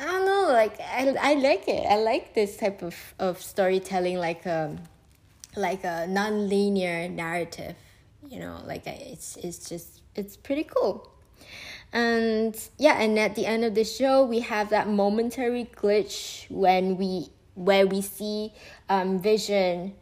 i 0.00 0.04
don't 0.04 0.26
know 0.26 0.48
like 0.52 0.78
i, 0.80 1.14
I 1.20 1.34
like 1.34 1.68
it. 1.68 1.86
I 1.88 1.96
like 1.96 2.34
this 2.34 2.56
type 2.56 2.82
of, 2.82 2.96
of 3.18 3.40
storytelling 3.40 4.18
like 4.18 4.46
um 4.46 4.78
like 5.56 5.84
a 5.84 6.06
non-linear 6.08 7.08
narrative 7.08 7.76
you 8.28 8.40
know 8.40 8.60
like 8.66 8.86
it's 8.86 9.36
it's 9.36 9.68
just 9.68 10.00
it's 10.14 10.36
pretty 10.36 10.64
cool. 10.64 11.10
And 11.92 12.56
yeah 12.78 13.00
and 13.00 13.18
at 13.18 13.36
the 13.36 13.46
end 13.46 13.64
of 13.64 13.74
the 13.74 13.84
show 13.84 14.24
we 14.24 14.40
have 14.40 14.70
that 14.70 14.88
momentary 14.88 15.68
glitch 15.76 16.50
when 16.50 16.96
we 16.96 17.28
where 17.54 17.86
we 17.86 18.00
see 18.02 18.52
um 18.88 19.20
vision 19.20 19.94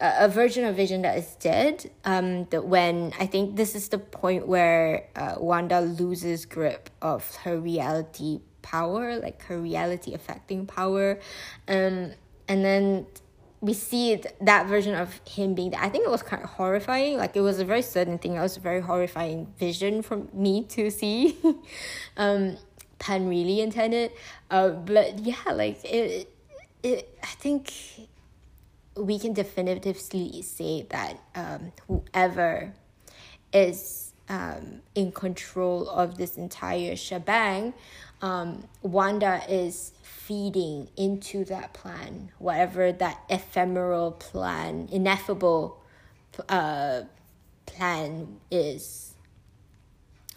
a 0.00 0.28
version 0.28 0.64
of 0.64 0.76
Vision 0.76 1.02
that 1.02 1.18
is 1.18 1.36
dead. 1.36 1.90
Um, 2.04 2.44
that 2.46 2.64
when 2.64 3.12
I 3.18 3.26
think 3.26 3.56
this 3.56 3.74
is 3.74 3.88
the 3.88 3.98
point 3.98 4.46
where 4.48 5.06
uh, 5.14 5.34
Wanda 5.38 5.80
loses 5.80 6.46
grip 6.46 6.90
of 7.02 7.34
her 7.36 7.58
reality 7.58 8.40
power, 8.62 9.16
like 9.18 9.42
her 9.44 9.58
reality 9.58 10.14
affecting 10.14 10.66
power, 10.66 11.18
um, 11.68 12.12
and 12.48 12.64
then 12.64 13.06
we 13.60 13.74
see 13.74 14.22
that 14.40 14.66
version 14.66 14.94
of 14.94 15.20
him 15.28 15.54
being. 15.54 15.74
I 15.74 15.90
think 15.90 16.06
it 16.06 16.10
was 16.10 16.22
kind 16.22 16.42
of 16.42 16.50
horrifying. 16.50 17.18
Like 17.18 17.36
it 17.36 17.42
was 17.42 17.60
a 17.60 17.64
very 17.64 17.82
sudden 17.82 18.18
thing. 18.18 18.36
It 18.36 18.40
was 18.40 18.56
a 18.56 18.60
very 18.60 18.80
horrifying 18.80 19.52
vision 19.58 20.02
for 20.02 20.22
me 20.32 20.64
to 20.64 20.90
see. 20.90 21.36
um, 22.16 22.56
Pan 22.98 23.28
really 23.28 23.60
intended, 23.60 24.12
uh, 24.50 24.70
but 24.70 25.18
yeah, 25.18 25.36
like 25.52 25.84
it. 25.84 26.32
It 26.82 27.18
I 27.22 27.26
think 27.26 27.70
we 29.00 29.18
can 29.18 29.32
definitively 29.32 30.42
say 30.42 30.86
that 30.90 31.18
um, 31.34 31.72
whoever 31.88 32.72
is 33.52 34.12
um, 34.28 34.80
in 34.94 35.10
control 35.10 35.88
of 35.88 36.16
this 36.16 36.36
entire 36.36 36.94
shebang, 36.96 37.74
um, 38.22 38.68
Wanda 38.82 39.42
is 39.48 39.92
feeding 40.02 40.88
into 40.96 41.44
that 41.46 41.72
plan, 41.72 42.30
whatever 42.38 42.92
that 42.92 43.20
ephemeral 43.28 44.12
plan, 44.12 44.88
ineffable 44.92 45.80
uh, 46.48 47.02
plan 47.66 48.38
is 48.50 49.14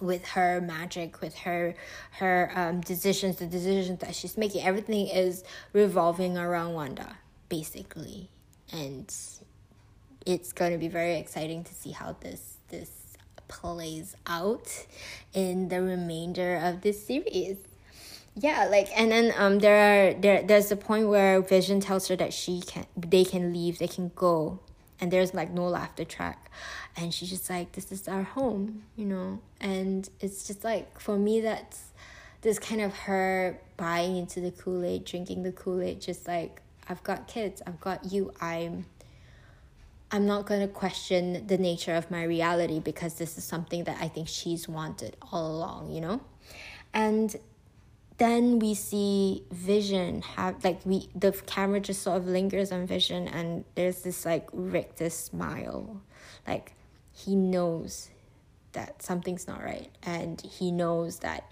with 0.01 0.25
her 0.29 0.60
magic 0.60 1.22
with 1.22 1.34
her 1.34 1.74
her 2.12 2.51
um 2.55 2.82
decisions 2.82 3.38
the 3.38 3.46
decisions 3.46 4.00
that 4.00 4.13
she's 4.13 4.38
making. 4.38 4.62
Everything 4.62 5.08
is 5.08 5.43
revolving 5.72 6.38
around 6.38 6.74
wanda 6.74 7.17
basically 7.48 8.29
and 8.72 9.13
it's 10.25 10.53
going 10.53 10.72
to 10.72 10.77
be 10.77 10.88
very 10.88 11.15
exciting 11.15 11.63
to 11.63 11.74
see 11.74 11.91
how 11.91 12.15
this 12.22 12.58
this 12.70 13.17
plays 13.48 14.15
out 14.25 14.86
in 15.34 15.70
the 15.70 15.82
remainder 15.82 16.55
of 16.55 16.82
this 16.82 17.05
series. 17.05 17.58
Yeah 18.36 18.67
like 18.70 18.89
and 18.96 19.12
then 19.12 19.32
um 19.38 19.60
there 19.60 20.10
are 20.10 20.13
there 20.15 20.41
there's 20.41 20.72
a 20.72 20.75
point 20.75 21.08
where 21.08 21.39
vision 21.41 21.79
tells 21.79 22.08
her 22.08 22.15
that 22.15 22.34
she 22.34 22.62
can 22.62 22.88
they 22.98 23.24
can 23.24 23.53
leave 23.53 23.77
they 23.77 23.88
can 23.88 24.12
go. 24.15 24.60
And 25.00 25.12
there's 25.12 25.34
like 25.34 25.51
no 25.51 25.67
laughter 25.67 26.05
track. 26.05 26.50
And 26.96 27.13
she's 27.13 27.29
just 27.29 27.50
like 27.50 27.74
this 27.74 27.91
is 27.91 28.08
our 28.08 28.24
home 28.24 28.84
you 28.96 29.05
know? 29.05 29.39
And 29.62 30.10
it's 30.20 30.48
just 30.48 30.63
like 30.63 31.00
for 31.00 31.17
me 31.17 31.41
that's 31.41 31.91
this 32.41 32.58
kind 32.58 32.82
of 32.82 32.93
her 32.93 33.60
buying 33.77 34.17
into 34.17 34.39
the 34.41 34.51
kool-aid 34.51 35.05
drinking 35.05 35.43
the 35.43 35.51
kool-aid 35.51 36.01
just 36.01 36.27
like 36.27 36.62
I've 36.87 37.03
got 37.03 37.27
kids, 37.27 37.61
I've 37.65 37.79
got 37.79 38.11
you. 38.11 38.31
I'm 38.41 38.85
I'm 40.11 40.27
not 40.27 40.45
going 40.45 40.61
to 40.61 40.67
question 40.67 41.47
the 41.47 41.57
nature 41.57 41.95
of 41.95 42.11
my 42.11 42.21
reality 42.23 42.79
because 42.79 43.15
this 43.15 43.35
is 43.35 43.43
something 43.43 43.85
that 43.85 43.97
I 43.99 44.07
think 44.07 44.27
she's 44.27 44.69
wanted 44.69 45.17
all 45.31 45.55
along, 45.55 45.91
you 45.91 46.01
know? 46.01 46.21
And 46.93 47.35
then 48.17 48.59
we 48.59 48.75
see 48.75 49.43
vision 49.51 50.21
have 50.21 50.63
like 50.63 50.81
we 50.85 51.09
the 51.15 51.31
camera 51.47 51.79
just 51.79 52.03
sort 52.03 52.17
of 52.17 52.27
lingers 52.27 52.71
on 52.71 52.85
vision 52.85 53.27
and 53.27 53.65
there's 53.73 54.03
this 54.03 54.23
like 54.23 54.47
Richter 54.53 55.09
smile. 55.09 56.01
Like 56.47 56.73
he 57.11 57.35
knows 57.35 58.11
that 58.73 59.01
something's 59.01 59.47
not 59.47 59.63
right 59.63 59.89
and 60.03 60.41
he 60.41 60.71
knows 60.71 61.19
that 61.19 61.49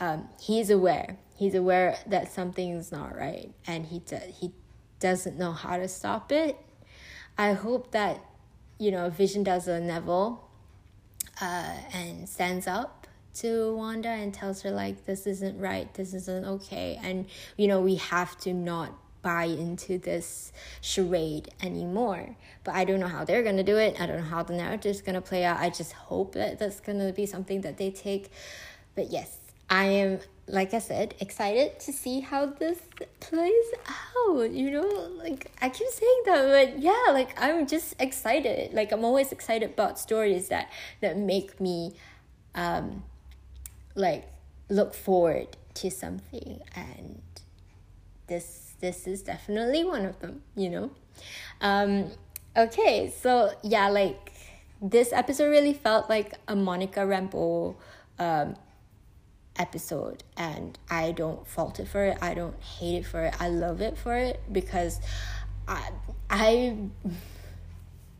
um, 0.00 0.28
he's 0.40 0.70
aware 0.70 1.16
he's 1.36 1.54
aware 1.54 1.96
that 2.06 2.32
something's 2.32 2.92
not 2.92 3.16
right 3.16 3.52
and 3.66 3.86
he 3.86 3.98
d- 4.00 4.16
he 4.38 4.52
doesn't 5.00 5.38
know 5.38 5.52
how 5.52 5.76
to 5.76 5.88
stop 5.88 6.32
it. 6.32 6.56
I 7.36 7.52
hope 7.52 7.90
that, 7.92 8.24
you 8.78 8.90
know, 8.90 9.10
Vision 9.10 9.42
does 9.42 9.68
a 9.68 9.80
Neville 9.80 10.48
uh, 11.40 11.76
and 11.92 12.28
stands 12.28 12.66
up 12.66 13.06
to 13.34 13.74
Wanda 13.74 14.08
and 14.08 14.32
tells 14.32 14.62
her, 14.62 14.70
like, 14.70 15.06
this 15.06 15.26
isn't 15.26 15.58
right, 15.58 15.92
this 15.94 16.14
isn't 16.14 16.44
okay. 16.44 16.98
And, 17.02 17.26
you 17.56 17.66
know, 17.66 17.80
we 17.80 17.96
have 17.96 18.38
to 18.40 18.52
not 18.52 18.92
buy 19.22 19.44
into 19.44 19.98
this 19.98 20.52
charade 20.80 21.48
anymore. 21.62 22.36
But 22.62 22.74
I 22.76 22.84
don't 22.84 23.00
know 23.00 23.08
how 23.08 23.24
they're 23.24 23.42
going 23.42 23.56
to 23.56 23.64
do 23.64 23.76
it. 23.76 24.00
I 24.00 24.06
don't 24.06 24.18
know 24.18 24.22
how 24.22 24.42
the 24.42 24.52
narrative 24.52 24.90
is 24.90 25.02
going 25.02 25.14
to 25.16 25.20
play 25.20 25.44
out. 25.44 25.58
I 25.58 25.70
just 25.70 25.92
hope 25.92 26.34
that 26.34 26.58
that's 26.58 26.78
going 26.78 27.00
to 27.00 27.12
be 27.12 27.26
something 27.26 27.62
that 27.62 27.78
they 27.78 27.90
take. 27.90 28.30
But 28.94 29.10
yes, 29.10 29.38
I 29.68 29.84
am 29.86 30.20
like 30.46 30.74
I 30.74 30.78
said, 30.78 31.14
excited 31.20 31.80
to 31.80 31.92
see 31.92 32.20
how 32.20 32.46
this 32.46 32.80
plays 33.20 33.74
out. 34.16 34.50
You 34.50 34.70
know, 34.70 35.08
like 35.16 35.50
I 35.62 35.68
keep 35.68 35.88
saying 35.88 36.22
that, 36.26 36.48
but 36.48 36.78
yeah, 36.80 37.12
like 37.12 37.40
I'm 37.40 37.66
just 37.66 37.94
excited. 37.98 38.74
Like 38.74 38.92
I'm 38.92 39.04
always 39.04 39.32
excited 39.32 39.70
about 39.70 39.98
stories 39.98 40.48
that 40.48 40.70
that 41.00 41.16
make 41.16 41.60
me, 41.60 41.94
um, 42.54 43.04
like 43.94 44.28
look 44.68 44.94
forward 44.94 45.56
to 45.74 45.90
something, 45.90 46.60
and 46.76 47.22
this 48.26 48.74
this 48.80 49.06
is 49.06 49.22
definitely 49.22 49.84
one 49.84 50.04
of 50.04 50.20
them. 50.20 50.42
You 50.56 50.70
know, 50.70 50.90
um, 51.62 52.10
okay, 52.54 53.12
so 53.18 53.52
yeah, 53.62 53.88
like 53.88 54.32
this 54.82 55.12
episode 55.12 55.48
really 55.48 55.72
felt 55.72 56.10
like 56.10 56.34
a 56.46 56.54
Monica 56.54 57.00
Rambeau 57.00 57.76
um 58.18 58.54
episode 59.56 60.24
and 60.36 60.78
I 60.90 61.12
don't 61.12 61.46
fault 61.46 61.80
it 61.80 61.88
for 61.88 62.04
it. 62.04 62.18
I 62.20 62.34
don't 62.34 62.60
hate 62.62 62.98
it 62.98 63.06
for 63.06 63.24
it. 63.24 63.34
I 63.40 63.48
love 63.48 63.80
it 63.80 63.96
for 63.96 64.16
it 64.16 64.40
because 64.50 65.00
I 65.68 65.90
I 66.28 66.76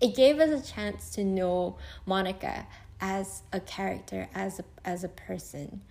it 0.00 0.14
gave 0.14 0.38
us 0.38 0.50
a 0.50 0.72
chance 0.72 1.10
to 1.10 1.24
know 1.24 1.76
Monica 2.06 2.66
as 3.00 3.42
a 3.52 3.60
character, 3.60 4.28
as 4.34 4.60
a 4.60 4.64
as 4.84 5.04
a 5.04 5.08
person. 5.08 5.82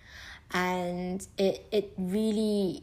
And 0.52 1.26
it 1.38 1.66
it 1.72 1.92
really 1.98 2.82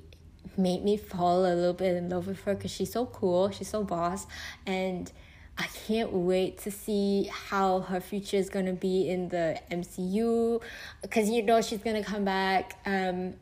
made 0.57 0.83
me 0.83 0.97
fall 0.97 1.45
a 1.45 1.53
little 1.53 1.73
bit 1.73 1.95
in 1.95 2.09
love 2.09 2.27
with 2.27 2.41
her 2.41 2.55
because 2.55 2.71
she's 2.71 2.91
so 2.91 3.05
cool, 3.05 3.49
she's 3.51 3.69
so 3.69 3.83
boss 3.83 4.27
and 4.65 5.11
I 5.57 5.67
can't 5.87 6.11
wait 6.11 6.59
to 6.59 6.71
see 6.71 7.29
how 7.31 7.81
her 7.81 7.99
future 7.99 8.37
is 8.37 8.49
going 8.49 8.65
to 8.65 8.73
be 8.73 9.09
in 9.09 9.29
the 9.29 9.59
MCU 9.69 10.61
because 11.01 11.29
you 11.29 11.43
know 11.43 11.61
she's 11.61 11.79
going 11.79 12.01
to 12.01 12.07
come 12.09 12.25
back 12.25 12.79
um 12.85 13.35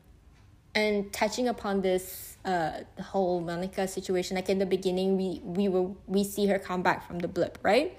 and 0.76 1.12
touching 1.14 1.48
upon 1.48 1.82
this 1.82 2.38
uh 2.46 2.80
whole 3.02 3.42
Monica 3.42 3.88
situation 3.88 4.36
like 4.36 4.50
in 4.50 4.60
the 4.60 4.66
beginning 4.66 5.18
we 5.18 5.42
we 5.44 5.68
were 5.68 5.92
we 6.08 6.24
see 6.24 6.48
her 6.48 6.60
come 6.60 6.82
back 6.82 7.08
from 7.08 7.20
the 7.20 7.28
blip 7.28 7.58
right? 7.64 7.98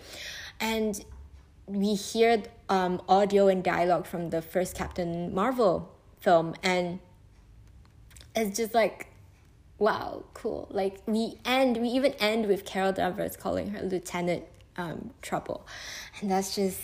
And 0.61 1.03
we 1.67 1.95
hear 1.95 2.43
um 2.69 3.01
audio 3.09 3.49
and 3.49 3.63
dialogue 3.63 4.07
from 4.07 4.31
the 4.31 4.43
first 4.43 4.77
Captain 4.77 5.35
Marvel 5.35 5.91
film 6.21 6.55
and 6.63 6.99
it's 8.35 8.57
just 8.57 8.75
like 8.75 9.10
wow 9.81 10.23
cool. 10.35 10.69
Like 10.71 10.99
we 11.07 11.39
end 11.45 11.79
we 11.79 11.89
even 11.89 12.13
end 12.21 12.47
with 12.47 12.65
carol 12.65 12.93
danvers 12.93 13.37
calling 13.37 13.71
her 13.71 13.83
lieutenant 13.83 14.45
um, 14.77 15.11
trouble. 15.23 15.67
And 16.21 16.31
that's 16.31 16.55
just 16.55 16.81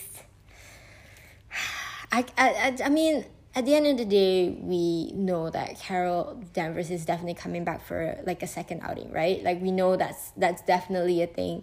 I, 2.10 2.24
I, 2.36 2.76
I 2.84 2.88
mean 2.88 3.24
at 3.56 3.64
the 3.64 3.74
end 3.74 3.86
of 3.86 3.96
the 3.96 4.04
day, 4.04 4.50
we 4.50 5.12
know 5.12 5.48
that 5.48 5.80
Carol 5.80 6.42
Danvers 6.52 6.90
is 6.90 7.06
definitely 7.06 7.32
coming 7.32 7.64
back 7.64 7.82
for 7.82 8.20
like 8.26 8.42
a 8.42 8.46
second 8.46 8.82
outing, 8.82 9.10
right? 9.10 9.42
Like 9.42 9.62
we 9.62 9.72
know 9.72 9.96
that's 9.96 10.30
that's 10.36 10.60
definitely 10.60 11.22
a 11.22 11.26
thing, 11.26 11.62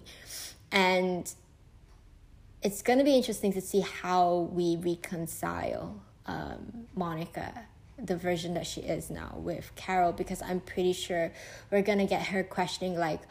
and 0.71 1.31
it's 2.63 2.81
gonna 2.81 3.03
be 3.03 3.15
interesting 3.15 3.53
to 3.53 3.61
see 3.61 3.81
how 3.81 4.49
we 4.51 4.75
reconcile 4.75 6.01
um, 6.25 6.87
Monica, 6.95 7.67
the 7.97 8.15
version 8.15 8.53
that 8.55 8.65
she 8.67 8.81
is 8.81 9.09
now, 9.09 9.35
with 9.37 9.71
Carol, 9.75 10.11
because 10.11 10.41
I'm 10.41 10.59
pretty 10.59 10.93
sure 10.93 11.31
we're 11.71 11.81
gonna 11.81 12.07
get 12.07 12.27
her 12.27 12.43
questioning 12.43 12.97
like, 12.97 13.21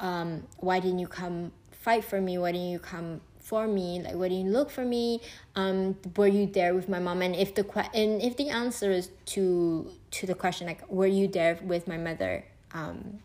um, 0.00 0.46
"Why 0.58 0.80
didn't 0.80 1.00
you 1.00 1.08
come 1.08 1.52
fight 1.70 2.04
for 2.04 2.20
me? 2.20 2.38
Why 2.38 2.52
didn't 2.52 2.70
you 2.70 2.78
come 2.78 3.20
for 3.40 3.66
me? 3.66 4.00
Like 4.00 4.14
why 4.14 4.28
didn't 4.28 4.46
you 4.46 4.52
look 4.52 4.70
for 4.70 4.84
me? 4.84 5.20
Um 5.56 5.96
were 6.16 6.28
you 6.28 6.46
there 6.46 6.74
with 6.74 6.88
my 6.88 7.00
mom? 7.00 7.22
And 7.22 7.34
if 7.34 7.54
the 7.54 7.64
que- 7.64 7.90
and 7.92 8.22
if 8.22 8.36
the 8.36 8.50
answer 8.50 8.90
is 8.90 9.10
to 9.34 9.90
to 10.12 10.26
the 10.26 10.34
question 10.34 10.66
like 10.66 10.88
were 10.88 11.06
you 11.06 11.26
there 11.26 11.58
with 11.62 11.88
my 11.88 11.98
mother 11.98 12.44
um 12.72 13.18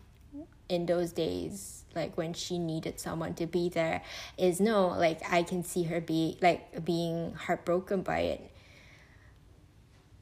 in 0.68 0.86
those 0.86 1.12
days 1.12 1.84
like 1.94 2.16
when 2.16 2.34
she 2.34 2.58
needed 2.58 3.00
someone 3.00 3.34
to 3.34 3.46
be 3.46 3.68
there 3.70 4.02
is 4.36 4.60
no 4.60 4.88
like 4.88 5.20
i 5.32 5.42
can 5.42 5.64
see 5.64 5.84
her 5.84 6.00
be 6.00 6.36
like 6.42 6.84
being 6.84 7.32
heartbroken 7.32 8.02
by 8.02 8.20
it 8.20 8.50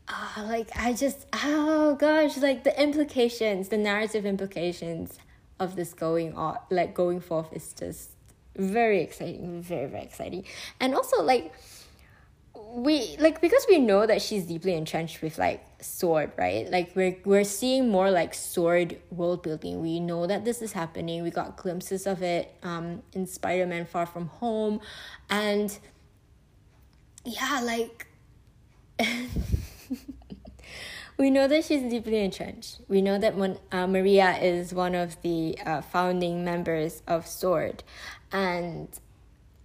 uh, 0.09 0.45
like 0.45 0.69
i 0.77 0.93
just 0.93 1.27
oh 1.45 1.95
gosh 1.97 2.37
like 2.39 2.65
the 2.65 2.83
implications 2.83 3.69
the 3.69 3.77
narrative 3.77 4.25
implications 4.25 5.19
of 5.59 5.77
this 5.77 5.93
going 5.93 6.35
on 6.35 6.57
like 6.71 6.95
going 6.95 7.21
forth 7.21 7.53
is 7.53 7.73
just 7.73 8.11
very 8.57 9.01
exciting 9.01 9.63
very 9.63 9.87
very 9.87 10.03
exciting. 10.03 10.45
And 10.81 10.95
also 10.95 11.23
like 11.23 11.53
we 12.55 13.17
like 13.19 13.41
because 13.41 13.65
we 13.69 13.79
know 13.79 14.07
that 14.07 14.21
she's 14.23 14.45
deeply 14.45 14.75
entrenched 14.75 15.23
with 15.23 15.39
like 15.39 15.65
sword 15.81 16.33
right? 16.37 16.71
Like 16.71 16.93
we're 16.95 17.17
we're 17.25 17.45
seeing 17.45 17.91
more 17.91 18.11
like 18.11 18.35
sword 18.35 18.99
world 19.11 19.43
building. 19.43 19.81
We 19.83 20.01
know 20.01 20.27
that 20.27 20.45
this 20.45 20.63
is 20.63 20.73
happening. 20.73 21.23
We 21.23 21.31
got 21.31 21.57
glimpses 21.57 22.07
of 22.07 22.23
it 22.23 22.55
um 22.63 23.03
in 23.13 23.27
spider-man 23.27 23.87
far 23.87 24.07
from 24.07 24.27
home. 24.29 24.81
And 25.31 25.77
yeah 27.25 27.61
like 27.63 28.07
we 31.19 31.31
know 31.31 31.49
that 31.49 31.65
she's 31.65 31.83
deeply 31.83 32.19
entrenched. 32.19 32.81
We 32.89 33.01
know 33.01 33.19
that 33.19 33.37
when, 33.37 33.59
uh, 33.73 33.87
Maria 33.87 34.37
is 34.39 34.75
one 34.75 34.95
of 34.95 35.21
the 35.23 35.59
uh, 35.65 35.81
founding 35.81 36.45
members 36.45 37.03
of 37.07 37.27
Sword, 37.27 37.83
and 38.33 38.89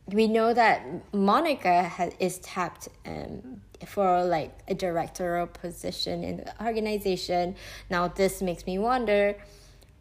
we 0.07 0.27
know 0.27 0.53
that 0.53 1.13
Monica 1.13 1.83
has, 1.83 2.13
is 2.19 2.39
tapped 2.39 2.89
um, 3.05 3.61
for 3.85 4.23
like 4.23 4.57
a 4.67 4.73
directorial 4.73 5.47
position 5.47 6.23
in 6.23 6.37
the 6.37 6.65
organization. 6.65 7.55
Now, 7.89 8.07
this 8.07 8.41
makes 8.41 8.65
me 8.65 8.77
wonder 8.77 9.35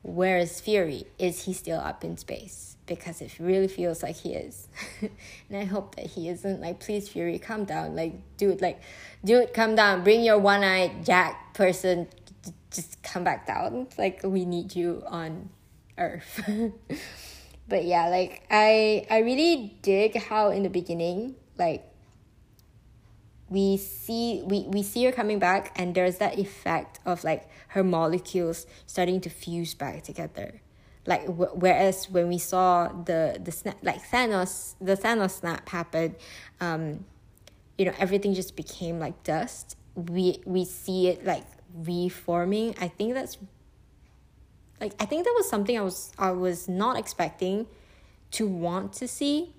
where 0.03 0.39
is 0.39 0.61
Fury? 0.61 1.05
Is 1.19 1.45
he 1.45 1.53
still 1.53 1.81
up 1.81 2.05
in 2.05 2.17
space? 2.17 2.70
Because 2.91 3.21
it 3.23 3.39
really 3.39 3.69
feels 3.69 4.03
like 4.03 4.17
he 4.17 4.35
is. 4.35 4.69
and 5.01 5.57
I 5.57 5.65
hope 5.65 5.95
that 5.95 6.07
he 6.07 6.29
isn't. 6.29 6.61
Like, 6.61 6.81
please, 6.81 7.09
Fury, 7.09 7.39
calm 7.39 7.65
down. 7.65 7.95
Like, 7.95 8.15
dude, 8.37 8.61
like, 8.61 8.81
dude, 9.25 9.55
calm 9.55 9.77
down. 9.77 10.03
Bring 10.03 10.23
your 10.23 10.39
one 10.39 10.65
eyed 10.65 11.05
Jack 11.05 11.55
person. 11.55 12.09
Just 12.71 13.03
come 13.03 13.23
back 13.23 13.47
down. 13.47 13.87
Like, 13.97 14.21
we 14.25 14.45
need 14.45 14.75
you 14.75 15.05
on 15.07 15.51
Earth. 15.97 16.41
but 17.71 17.85
yeah 17.85 18.09
like 18.09 18.43
i 18.51 19.07
i 19.11 19.19
really 19.19 19.79
dig 19.81 20.21
how 20.21 20.51
in 20.51 20.65
the 20.65 20.69
beginning 20.69 21.37
like 21.57 21.87
we 23.49 23.77
see 23.77 24.43
we, 24.45 24.67
we 24.69 24.83
see 24.83 25.05
her 25.05 25.13
coming 25.13 25.39
back 25.39 25.73
and 25.77 25.95
there's 25.95 26.19
that 26.19 26.39
effect 26.39 26.99
of 27.07 27.25
like 27.25 27.49
her 27.69 27.83
molecules 27.83 28.67
starting 28.87 29.21
to 29.21 29.31
fuse 29.31 29.73
back 29.73 30.03
together 30.03 30.61
like 31.11 31.27
w- 31.27 31.53
whereas 31.55 32.09
when 32.09 32.29
we 32.29 32.39
saw 32.39 32.89
the 33.05 33.39
the 33.43 33.53
snap 33.53 33.77
like 33.83 34.01
thanos 34.11 34.75
the 34.81 34.97
thanos 34.97 35.33
snap 35.41 35.69
happen 35.69 36.15
um 36.61 37.05
you 37.77 37.85
know 37.85 37.95
everything 37.99 38.33
just 38.33 38.55
became 38.57 38.99
like 38.99 39.17
dust 39.25 39.77
we 39.95 40.41
we 40.47 40.65
see 40.65 41.09
it 41.09 41.27
like 41.27 41.45
reforming 41.75 42.75
i 42.81 42.89
think 42.89 43.15
that's 43.15 43.37
like 44.81 44.95
I 44.99 45.05
think 45.05 45.25
that 45.25 45.35
was 45.37 45.49
something 45.49 45.79
I 45.79 45.83
was 45.83 46.11
I 46.19 46.31
was 46.31 46.69
not 46.69 46.99
expecting 46.99 47.67
to 48.33 48.47
want 48.47 48.93
to 48.95 49.07
see, 49.07 49.53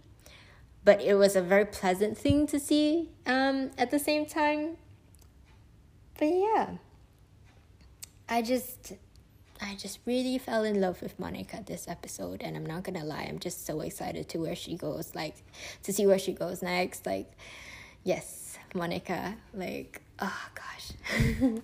but 0.84 1.02
it 1.02 1.14
was 1.14 1.36
a 1.36 1.42
very 1.42 1.66
pleasant 1.66 2.18
thing 2.18 2.48
to 2.48 2.60
see 2.60 3.10
um, 3.26 3.72
at 3.78 3.92
the 3.92 4.00
same 4.00 4.26
time. 4.26 4.78
But 6.18 6.26
yeah, 6.30 6.70
I 8.28 8.42
just 8.42 8.94
I 9.62 9.76
just 9.76 10.00
really 10.06 10.38
fell 10.38 10.64
in 10.64 10.82
love 10.82 11.02
with 11.02 11.20
Monica 11.20 11.64
this 11.66 11.88
episode, 11.88 12.42
and 12.42 12.58
I'm 12.58 12.66
not 12.66 12.84
gonna 12.84 13.06
lie, 13.06 13.28
I'm 13.30 13.40
just 13.40 13.66
so 13.66 13.82
excited 13.82 14.28
to 14.30 14.40
where 14.40 14.56
she 14.56 14.76
goes, 14.76 15.14
like 15.14 15.36
to 15.84 15.94
see 15.94 16.06
where 16.08 16.20
she 16.20 16.34
goes 16.34 16.62
next. 16.62 17.06
Like, 17.06 17.32
yes, 18.04 18.58
Monica, 18.74 19.36
like 19.54 20.02
oh 20.20 20.48
gosh. 20.56 20.92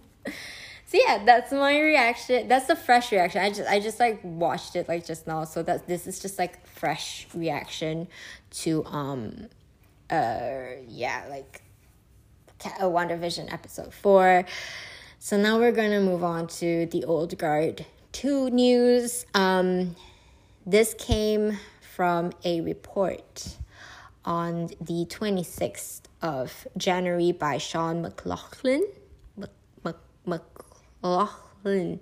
so 0.86 0.98
yeah 1.06 1.24
that's 1.26 1.52
my 1.52 1.78
reaction 1.80 2.48
that's 2.48 2.68
the 2.68 2.76
fresh 2.76 3.12
reaction 3.12 3.42
i 3.42 3.50
just 3.50 3.70
i 3.70 3.80
just 3.80 4.00
like 4.00 4.20
watched 4.24 4.76
it 4.76 4.88
like 4.88 5.06
just 5.06 5.28
now 5.28 5.44
so 5.44 5.62
that 5.62 5.86
this 5.86 6.08
is 6.08 6.20
just 6.20 6.40
like 6.40 6.66
fresh 6.66 7.28
reaction 7.34 8.08
to 8.50 8.86
um 8.86 9.48
uh 10.10 10.62
yeah 10.88 11.26
like 11.30 11.62
a 12.80 12.86
WandaVision 12.86 13.52
episode 13.54 13.94
4 13.94 14.46
so 15.20 15.38
now 15.38 15.58
we're 15.58 15.72
gonna 15.72 16.02
move 16.02 16.24
on 16.24 16.48
to 16.48 16.86
the 16.88 17.04
old 17.06 17.38
guard. 17.38 17.86
2 18.12 18.50
news. 18.50 19.26
Um 19.34 19.96
this 20.66 20.94
came 20.94 21.58
from 21.96 22.32
a 22.44 22.62
report 22.62 23.58
on 24.26 24.68
the 24.82 25.06
26th 25.06 26.02
of 26.22 26.68
January 26.76 27.32
by 27.32 27.58
Sean 27.58 28.02
McLaughlin. 28.02 28.84
Mc, 29.38 29.50
Mc, 29.84 29.96
Mc, 30.26 30.42
Laughlin, 31.02 32.02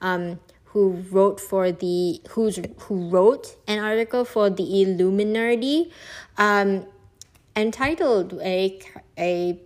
um, 0.00 0.40
who 0.64 1.04
wrote 1.10 1.38
for 1.38 1.70
the 1.70 2.20
who's 2.30 2.58
who 2.78 3.08
wrote 3.10 3.56
an 3.66 3.78
article 3.78 4.24
for 4.24 4.48
the 4.48 4.62
Illuminerdi, 4.62 5.90
um, 6.38 6.86
entitled 7.54 8.32
a 8.40 8.80
a 9.18 9.60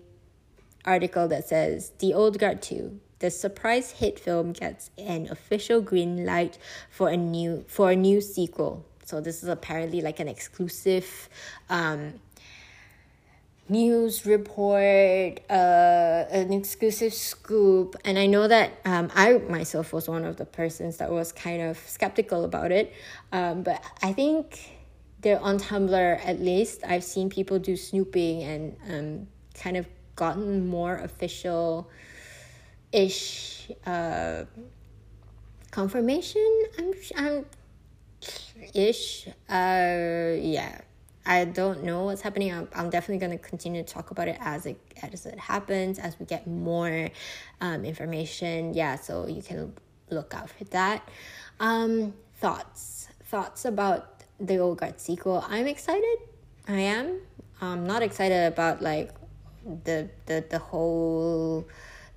article 0.84 1.28
that 1.28 1.48
says 1.48 1.92
the 1.98 2.14
Old 2.14 2.38
Guard 2.38 2.62
two. 2.62 3.00
The 3.20 3.30
surprise 3.30 3.92
hit 3.92 4.18
film 4.18 4.52
gets 4.52 4.90
an 4.98 5.28
official 5.30 5.80
green 5.80 6.26
light 6.26 6.58
for 6.90 7.08
a 7.08 7.16
new 7.16 7.64
for 7.68 7.90
a 7.92 7.96
new 7.96 8.20
sequel. 8.20 8.84
So 9.04 9.20
this 9.20 9.42
is 9.42 9.48
apparently 9.48 10.00
like 10.00 10.20
an 10.20 10.28
exclusive 10.28 11.28
um, 11.68 12.14
news 13.68 14.26
report, 14.26 15.40
uh, 15.48 16.24
an 16.30 16.52
exclusive 16.52 17.14
scoop. 17.14 17.94
And 18.04 18.18
I 18.18 18.26
know 18.26 18.48
that 18.48 18.72
um, 18.84 19.10
I 19.14 19.34
myself 19.48 19.92
was 19.92 20.08
one 20.08 20.24
of 20.24 20.36
the 20.36 20.44
persons 20.44 20.96
that 20.96 21.10
was 21.10 21.30
kind 21.30 21.62
of 21.62 21.78
skeptical 21.78 22.44
about 22.44 22.72
it. 22.72 22.92
Um, 23.32 23.62
but 23.62 23.82
I 24.02 24.12
think 24.12 24.78
they're 25.20 25.40
on 25.40 25.58
Tumblr 25.58 26.20
at 26.24 26.40
least. 26.40 26.82
I've 26.84 27.04
seen 27.04 27.30
people 27.30 27.58
do 27.58 27.76
snooping 27.76 28.42
and 28.42 28.76
um, 28.90 29.28
kind 29.54 29.76
of 29.76 29.86
gotten 30.16 30.68
more 30.68 30.96
official 30.96 31.90
ish 32.92 33.70
uh, 33.87 34.44
confirmation. 35.70 36.62
I'm, 36.79 36.92
I'm 37.16 37.46
ish. 38.75 39.29
Uh, 39.48 40.37
yeah 40.38 40.81
I 41.25 41.44
don't 41.44 41.85
know 41.85 42.05
what's 42.05 42.22
happening. 42.22 42.53
I'm, 42.53 42.68
I'm 42.75 42.90
definitely 42.90 43.25
going 43.25 43.38
to 43.38 43.48
continue 43.48 43.83
to 43.83 43.92
talk 43.92 44.11
about 44.11 44.29
it 44.29 44.37
as 44.40 44.66
it 44.66 44.79
as 45.03 45.25
it 45.25 45.38
happens, 45.38 45.98
as 45.98 46.18
we 46.18 46.27
get 46.27 46.46
more 46.46 47.11
um, 47.61 47.85
information. 47.85 48.75
Yeah, 48.75 48.96
so 48.96 49.29
you 49.29 49.42
can 49.42 49.72
look 50.11 50.35
out 50.35 50.51
for 50.51 50.64
that. 50.64 51.09
Um, 51.61 52.14
thoughts 52.38 53.09
thoughts 53.25 53.64
about 53.64 54.25
the 54.40 54.59
Old 54.59 54.79
Guard 54.79 55.01
sequel. 55.01 55.44
I'm 55.48 55.66
excited. 55.66 56.16
I 56.66 56.81
am. 56.81 57.20
I'm 57.61 57.87
not 57.87 58.03
excited 58.03 58.46
about 58.53 58.83
like 58.83 59.12
the 59.85 60.09
the 60.27 60.44
the 60.48 60.59
whole 60.59 61.66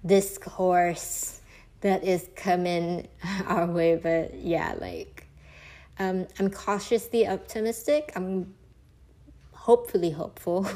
discourse 0.06 1.42
that 1.82 2.04
is 2.04 2.30
coming 2.36 3.08
our 3.48 3.66
way, 3.68 3.96
but 3.96 4.34
yeah, 4.36 4.76
like 4.80 5.28
um, 6.00 6.28
I'm 6.40 6.50
cautiously 6.50 7.28
optimistic. 7.28 8.12
I'm 8.16 8.54
hopefully 9.52 10.12
hopeful. 10.12 10.68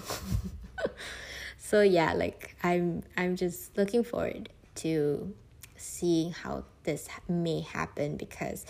so 1.58 1.82
yeah, 1.82 2.14
like 2.14 2.56
I'm 2.64 3.04
I'm 3.18 3.36
just 3.36 3.78
looking 3.78 4.04
forward 4.04 4.50
to 4.76 5.34
seeing 5.78 6.32
how 6.32 6.64
this 6.84 7.08
may 7.28 7.62
happen 7.62 8.18
because 8.18 8.66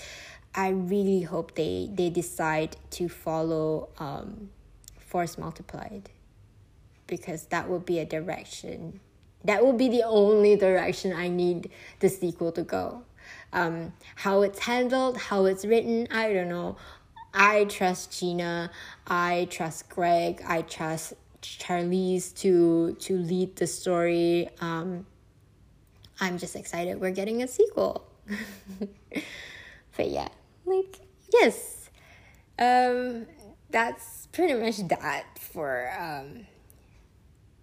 I 0.56 0.70
really 0.70 1.22
hope 1.22 1.56
they 1.56 1.90
they 1.92 2.10
decide 2.10 2.78
to 2.92 3.10
follow 3.10 3.90
um, 4.00 4.50
Force 4.98 5.38
Multiplied 5.38 6.10
because 7.10 7.45
that 7.48 7.67
would 7.69 7.86
be 7.86 8.00
a 8.00 8.06
direction 8.06 9.00
that 9.43 9.65
would 9.65 9.78
be 9.78 9.89
the 9.89 10.04
only 10.04 10.56
direction 10.56 11.13
I 11.13 11.30
need 11.30 11.72
the 12.00 12.10
sequel 12.10 12.52
to 12.54 12.63
go. 12.63 13.04
Um, 13.54 13.93
how 14.15 14.41
it's 14.41 14.60
handled, 14.60 15.17
how 15.17 15.45
it's 15.45 15.65
written, 15.65 16.08
I 16.12 16.34
don't 16.34 16.50
know. 16.50 16.78
I 17.34 17.65
trust 17.65 18.19
Gina. 18.19 18.72
I 19.08 19.48
trust 19.50 19.89
Greg. 19.89 20.41
I 20.48 20.63
trust 20.63 21.13
Charlize 21.41 22.34
to 22.39 22.93
to 23.00 23.17
lead 23.17 23.56
the 23.56 23.67
story. 23.67 24.50
Um, 24.62 25.06
I'm 26.19 26.38
just 26.38 26.56
excited 26.56 27.00
we're 27.00 27.12
getting 27.12 27.43
a 27.43 27.48
sequel. 27.48 28.08
but 29.95 30.10
yeah, 30.10 30.30
like 30.65 31.00
yes, 31.32 31.91
um, 32.58 33.28
that's 33.69 34.28
pretty 34.32 34.56
much 34.56 34.88
that 34.89 35.38
for 35.39 35.91
um, 35.98 36.48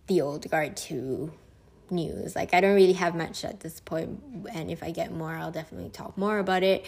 the 0.06 0.20
old 0.20 0.48
guard 0.50 0.76
two 0.76 1.32
news. 1.90 2.34
Like 2.36 2.54
I 2.54 2.60
don't 2.60 2.74
really 2.74 2.94
have 2.94 3.14
much 3.14 3.44
at 3.44 3.60
this 3.60 3.80
point, 3.80 4.22
and 4.52 4.70
if 4.70 4.82
I 4.82 4.90
get 4.90 5.12
more, 5.12 5.34
I'll 5.34 5.52
definitely 5.52 5.90
talk 5.90 6.16
more 6.16 6.38
about 6.38 6.62
it. 6.62 6.86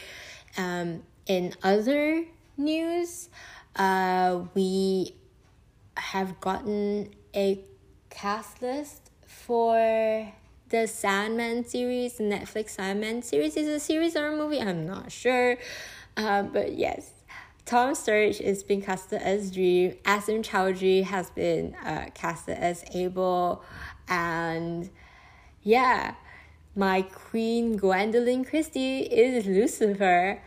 Um, 0.56 1.02
in 1.26 1.52
other 1.62 2.24
news, 2.56 3.28
uh, 3.76 4.40
we 4.54 5.14
have 5.96 6.40
gotten 6.40 7.10
a 7.34 7.60
cast 8.10 8.62
list 8.62 9.10
for 9.26 10.32
the 10.70 10.86
Sandman 10.86 11.64
series, 11.64 12.18
Netflix 12.18 12.70
Sandman 12.70 13.22
series. 13.22 13.56
Is 13.56 13.68
a 13.68 13.80
series 13.80 14.16
or 14.16 14.28
a 14.28 14.36
movie? 14.36 14.60
I'm 14.60 14.86
not 14.86 15.12
sure. 15.12 15.56
Uh, 16.16 16.42
but 16.42 16.72
yes, 16.72 17.10
Tom 17.68 17.92
Sturridge 17.92 18.40
is 18.40 18.62
being 18.62 18.80
casted 18.80 19.20
as 19.20 19.50
Dream. 19.50 19.92
Asim 20.04 20.42
Chaudhry 20.42 21.04
has 21.04 21.28
been 21.28 21.74
uh, 21.84 22.06
casted 22.14 22.56
as 22.56 22.82
Abel. 22.94 23.62
And 24.08 24.88
yeah, 25.62 26.14
my 26.74 27.02
queen 27.02 27.78
Gwendoline 27.78 28.48
Christie 28.48 29.00
is 29.00 29.44
Lucifer. 29.44 30.40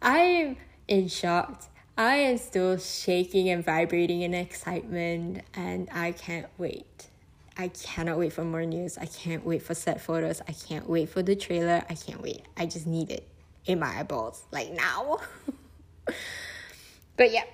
I'm 0.00 0.56
in 0.88 1.08
shock. 1.08 1.64
I 1.98 2.16
am 2.16 2.38
still 2.38 2.78
shaking 2.78 3.50
and 3.50 3.62
vibrating 3.62 4.22
in 4.22 4.32
excitement, 4.32 5.42
and 5.52 5.90
I 5.92 6.12
can't 6.12 6.46
wait. 6.56 7.08
I 7.58 7.68
cannot 7.68 8.16
wait 8.16 8.32
for 8.32 8.42
more 8.42 8.64
news. 8.64 8.96
I 8.96 9.04
can't 9.04 9.44
wait 9.44 9.60
for 9.60 9.74
set 9.74 10.00
photos. 10.00 10.40
I 10.48 10.52
can't 10.52 10.88
wait 10.88 11.10
for 11.10 11.22
the 11.22 11.36
trailer. 11.36 11.84
I 11.90 11.94
can't 11.94 12.22
wait. 12.22 12.40
I 12.56 12.64
just 12.64 12.86
need 12.86 13.10
it 13.10 13.28
in 13.66 13.80
my 13.80 13.98
eyeballs, 13.98 14.44
like 14.50 14.72
now. 14.72 15.18
but 17.16 17.32
yeah, 17.32 17.44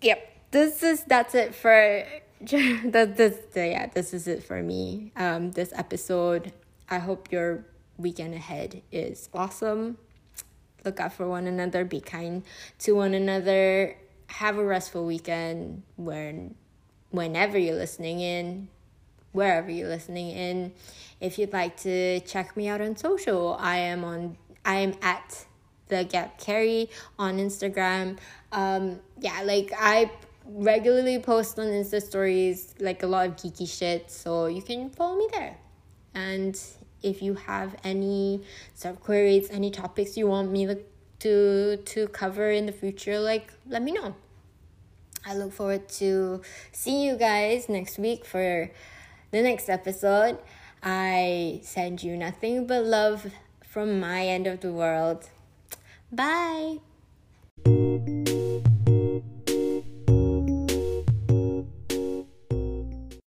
yep. 0.00 0.34
This 0.50 0.82
is 0.82 1.04
that's 1.04 1.34
it 1.34 1.54
for 1.54 2.04
that. 2.40 3.16
This 3.16 3.36
yeah. 3.54 3.86
This 3.86 4.14
is 4.14 4.26
it 4.28 4.42
for 4.42 4.62
me. 4.62 5.12
Um, 5.16 5.52
this 5.52 5.72
episode. 5.74 6.52
I 6.90 6.98
hope 6.98 7.30
your 7.30 7.66
weekend 7.98 8.32
ahead 8.32 8.82
is 8.90 9.28
awesome 9.34 9.98
look 10.84 11.00
out 11.00 11.12
for 11.12 11.28
one 11.28 11.46
another, 11.46 11.84
be 11.84 12.00
kind 12.00 12.42
to 12.80 12.92
one 12.92 13.14
another, 13.14 13.96
have 14.28 14.58
a 14.58 14.64
restful 14.64 15.04
weekend 15.04 15.82
when 15.96 16.54
whenever 17.10 17.58
you're 17.58 17.74
listening 17.74 18.20
in, 18.20 18.68
wherever 19.32 19.70
you're 19.70 19.88
listening 19.88 20.30
in. 20.30 20.72
If 21.20 21.38
you'd 21.38 21.52
like 21.52 21.76
to 21.78 22.20
check 22.20 22.56
me 22.56 22.68
out 22.68 22.80
on 22.80 22.96
social, 22.96 23.56
I 23.58 23.78
am 23.78 24.04
on 24.04 24.36
I 24.64 24.76
am 24.76 24.94
at 25.02 25.46
the 25.88 26.04
Gap 26.04 26.38
Carry 26.38 26.90
on 27.18 27.38
Instagram. 27.38 28.18
Um 28.52 29.00
yeah, 29.18 29.42
like 29.42 29.72
I 29.78 30.10
regularly 30.48 31.18
post 31.18 31.58
on 31.58 31.66
Insta 31.66 32.00
stories 32.02 32.74
like 32.80 33.02
a 33.02 33.06
lot 33.06 33.26
of 33.26 33.36
geeky 33.36 33.68
shit, 33.68 34.10
so 34.10 34.46
you 34.46 34.62
can 34.62 34.90
follow 34.90 35.18
me 35.18 35.28
there. 35.32 35.56
And 36.14 36.58
if 37.02 37.22
you 37.22 37.34
have 37.34 37.76
any 37.84 38.42
sub 38.74 39.00
queries, 39.00 39.50
any 39.50 39.70
topics 39.70 40.16
you 40.16 40.26
want 40.26 40.50
me 40.50 40.66
to 41.20 41.76
to 41.76 42.08
cover 42.08 42.50
in 42.50 42.66
the 42.66 42.72
future, 42.72 43.18
like 43.20 43.52
let 43.66 43.82
me 43.82 43.92
know. 43.92 44.14
I 45.26 45.34
look 45.34 45.52
forward 45.52 45.88
to 46.00 46.40
seeing 46.72 47.02
you 47.02 47.16
guys 47.16 47.68
next 47.68 47.98
week 47.98 48.24
for 48.24 48.70
the 49.30 49.42
next 49.42 49.68
episode. 49.68 50.38
I 50.82 51.60
send 51.62 52.02
you 52.02 52.16
nothing 52.16 52.66
but 52.66 52.84
love 52.84 53.26
from 53.66 54.00
my 54.00 54.26
end 54.26 54.46
of 54.46 54.60
the 54.60 54.72
world. 54.72 55.28
Bye. 56.10 56.80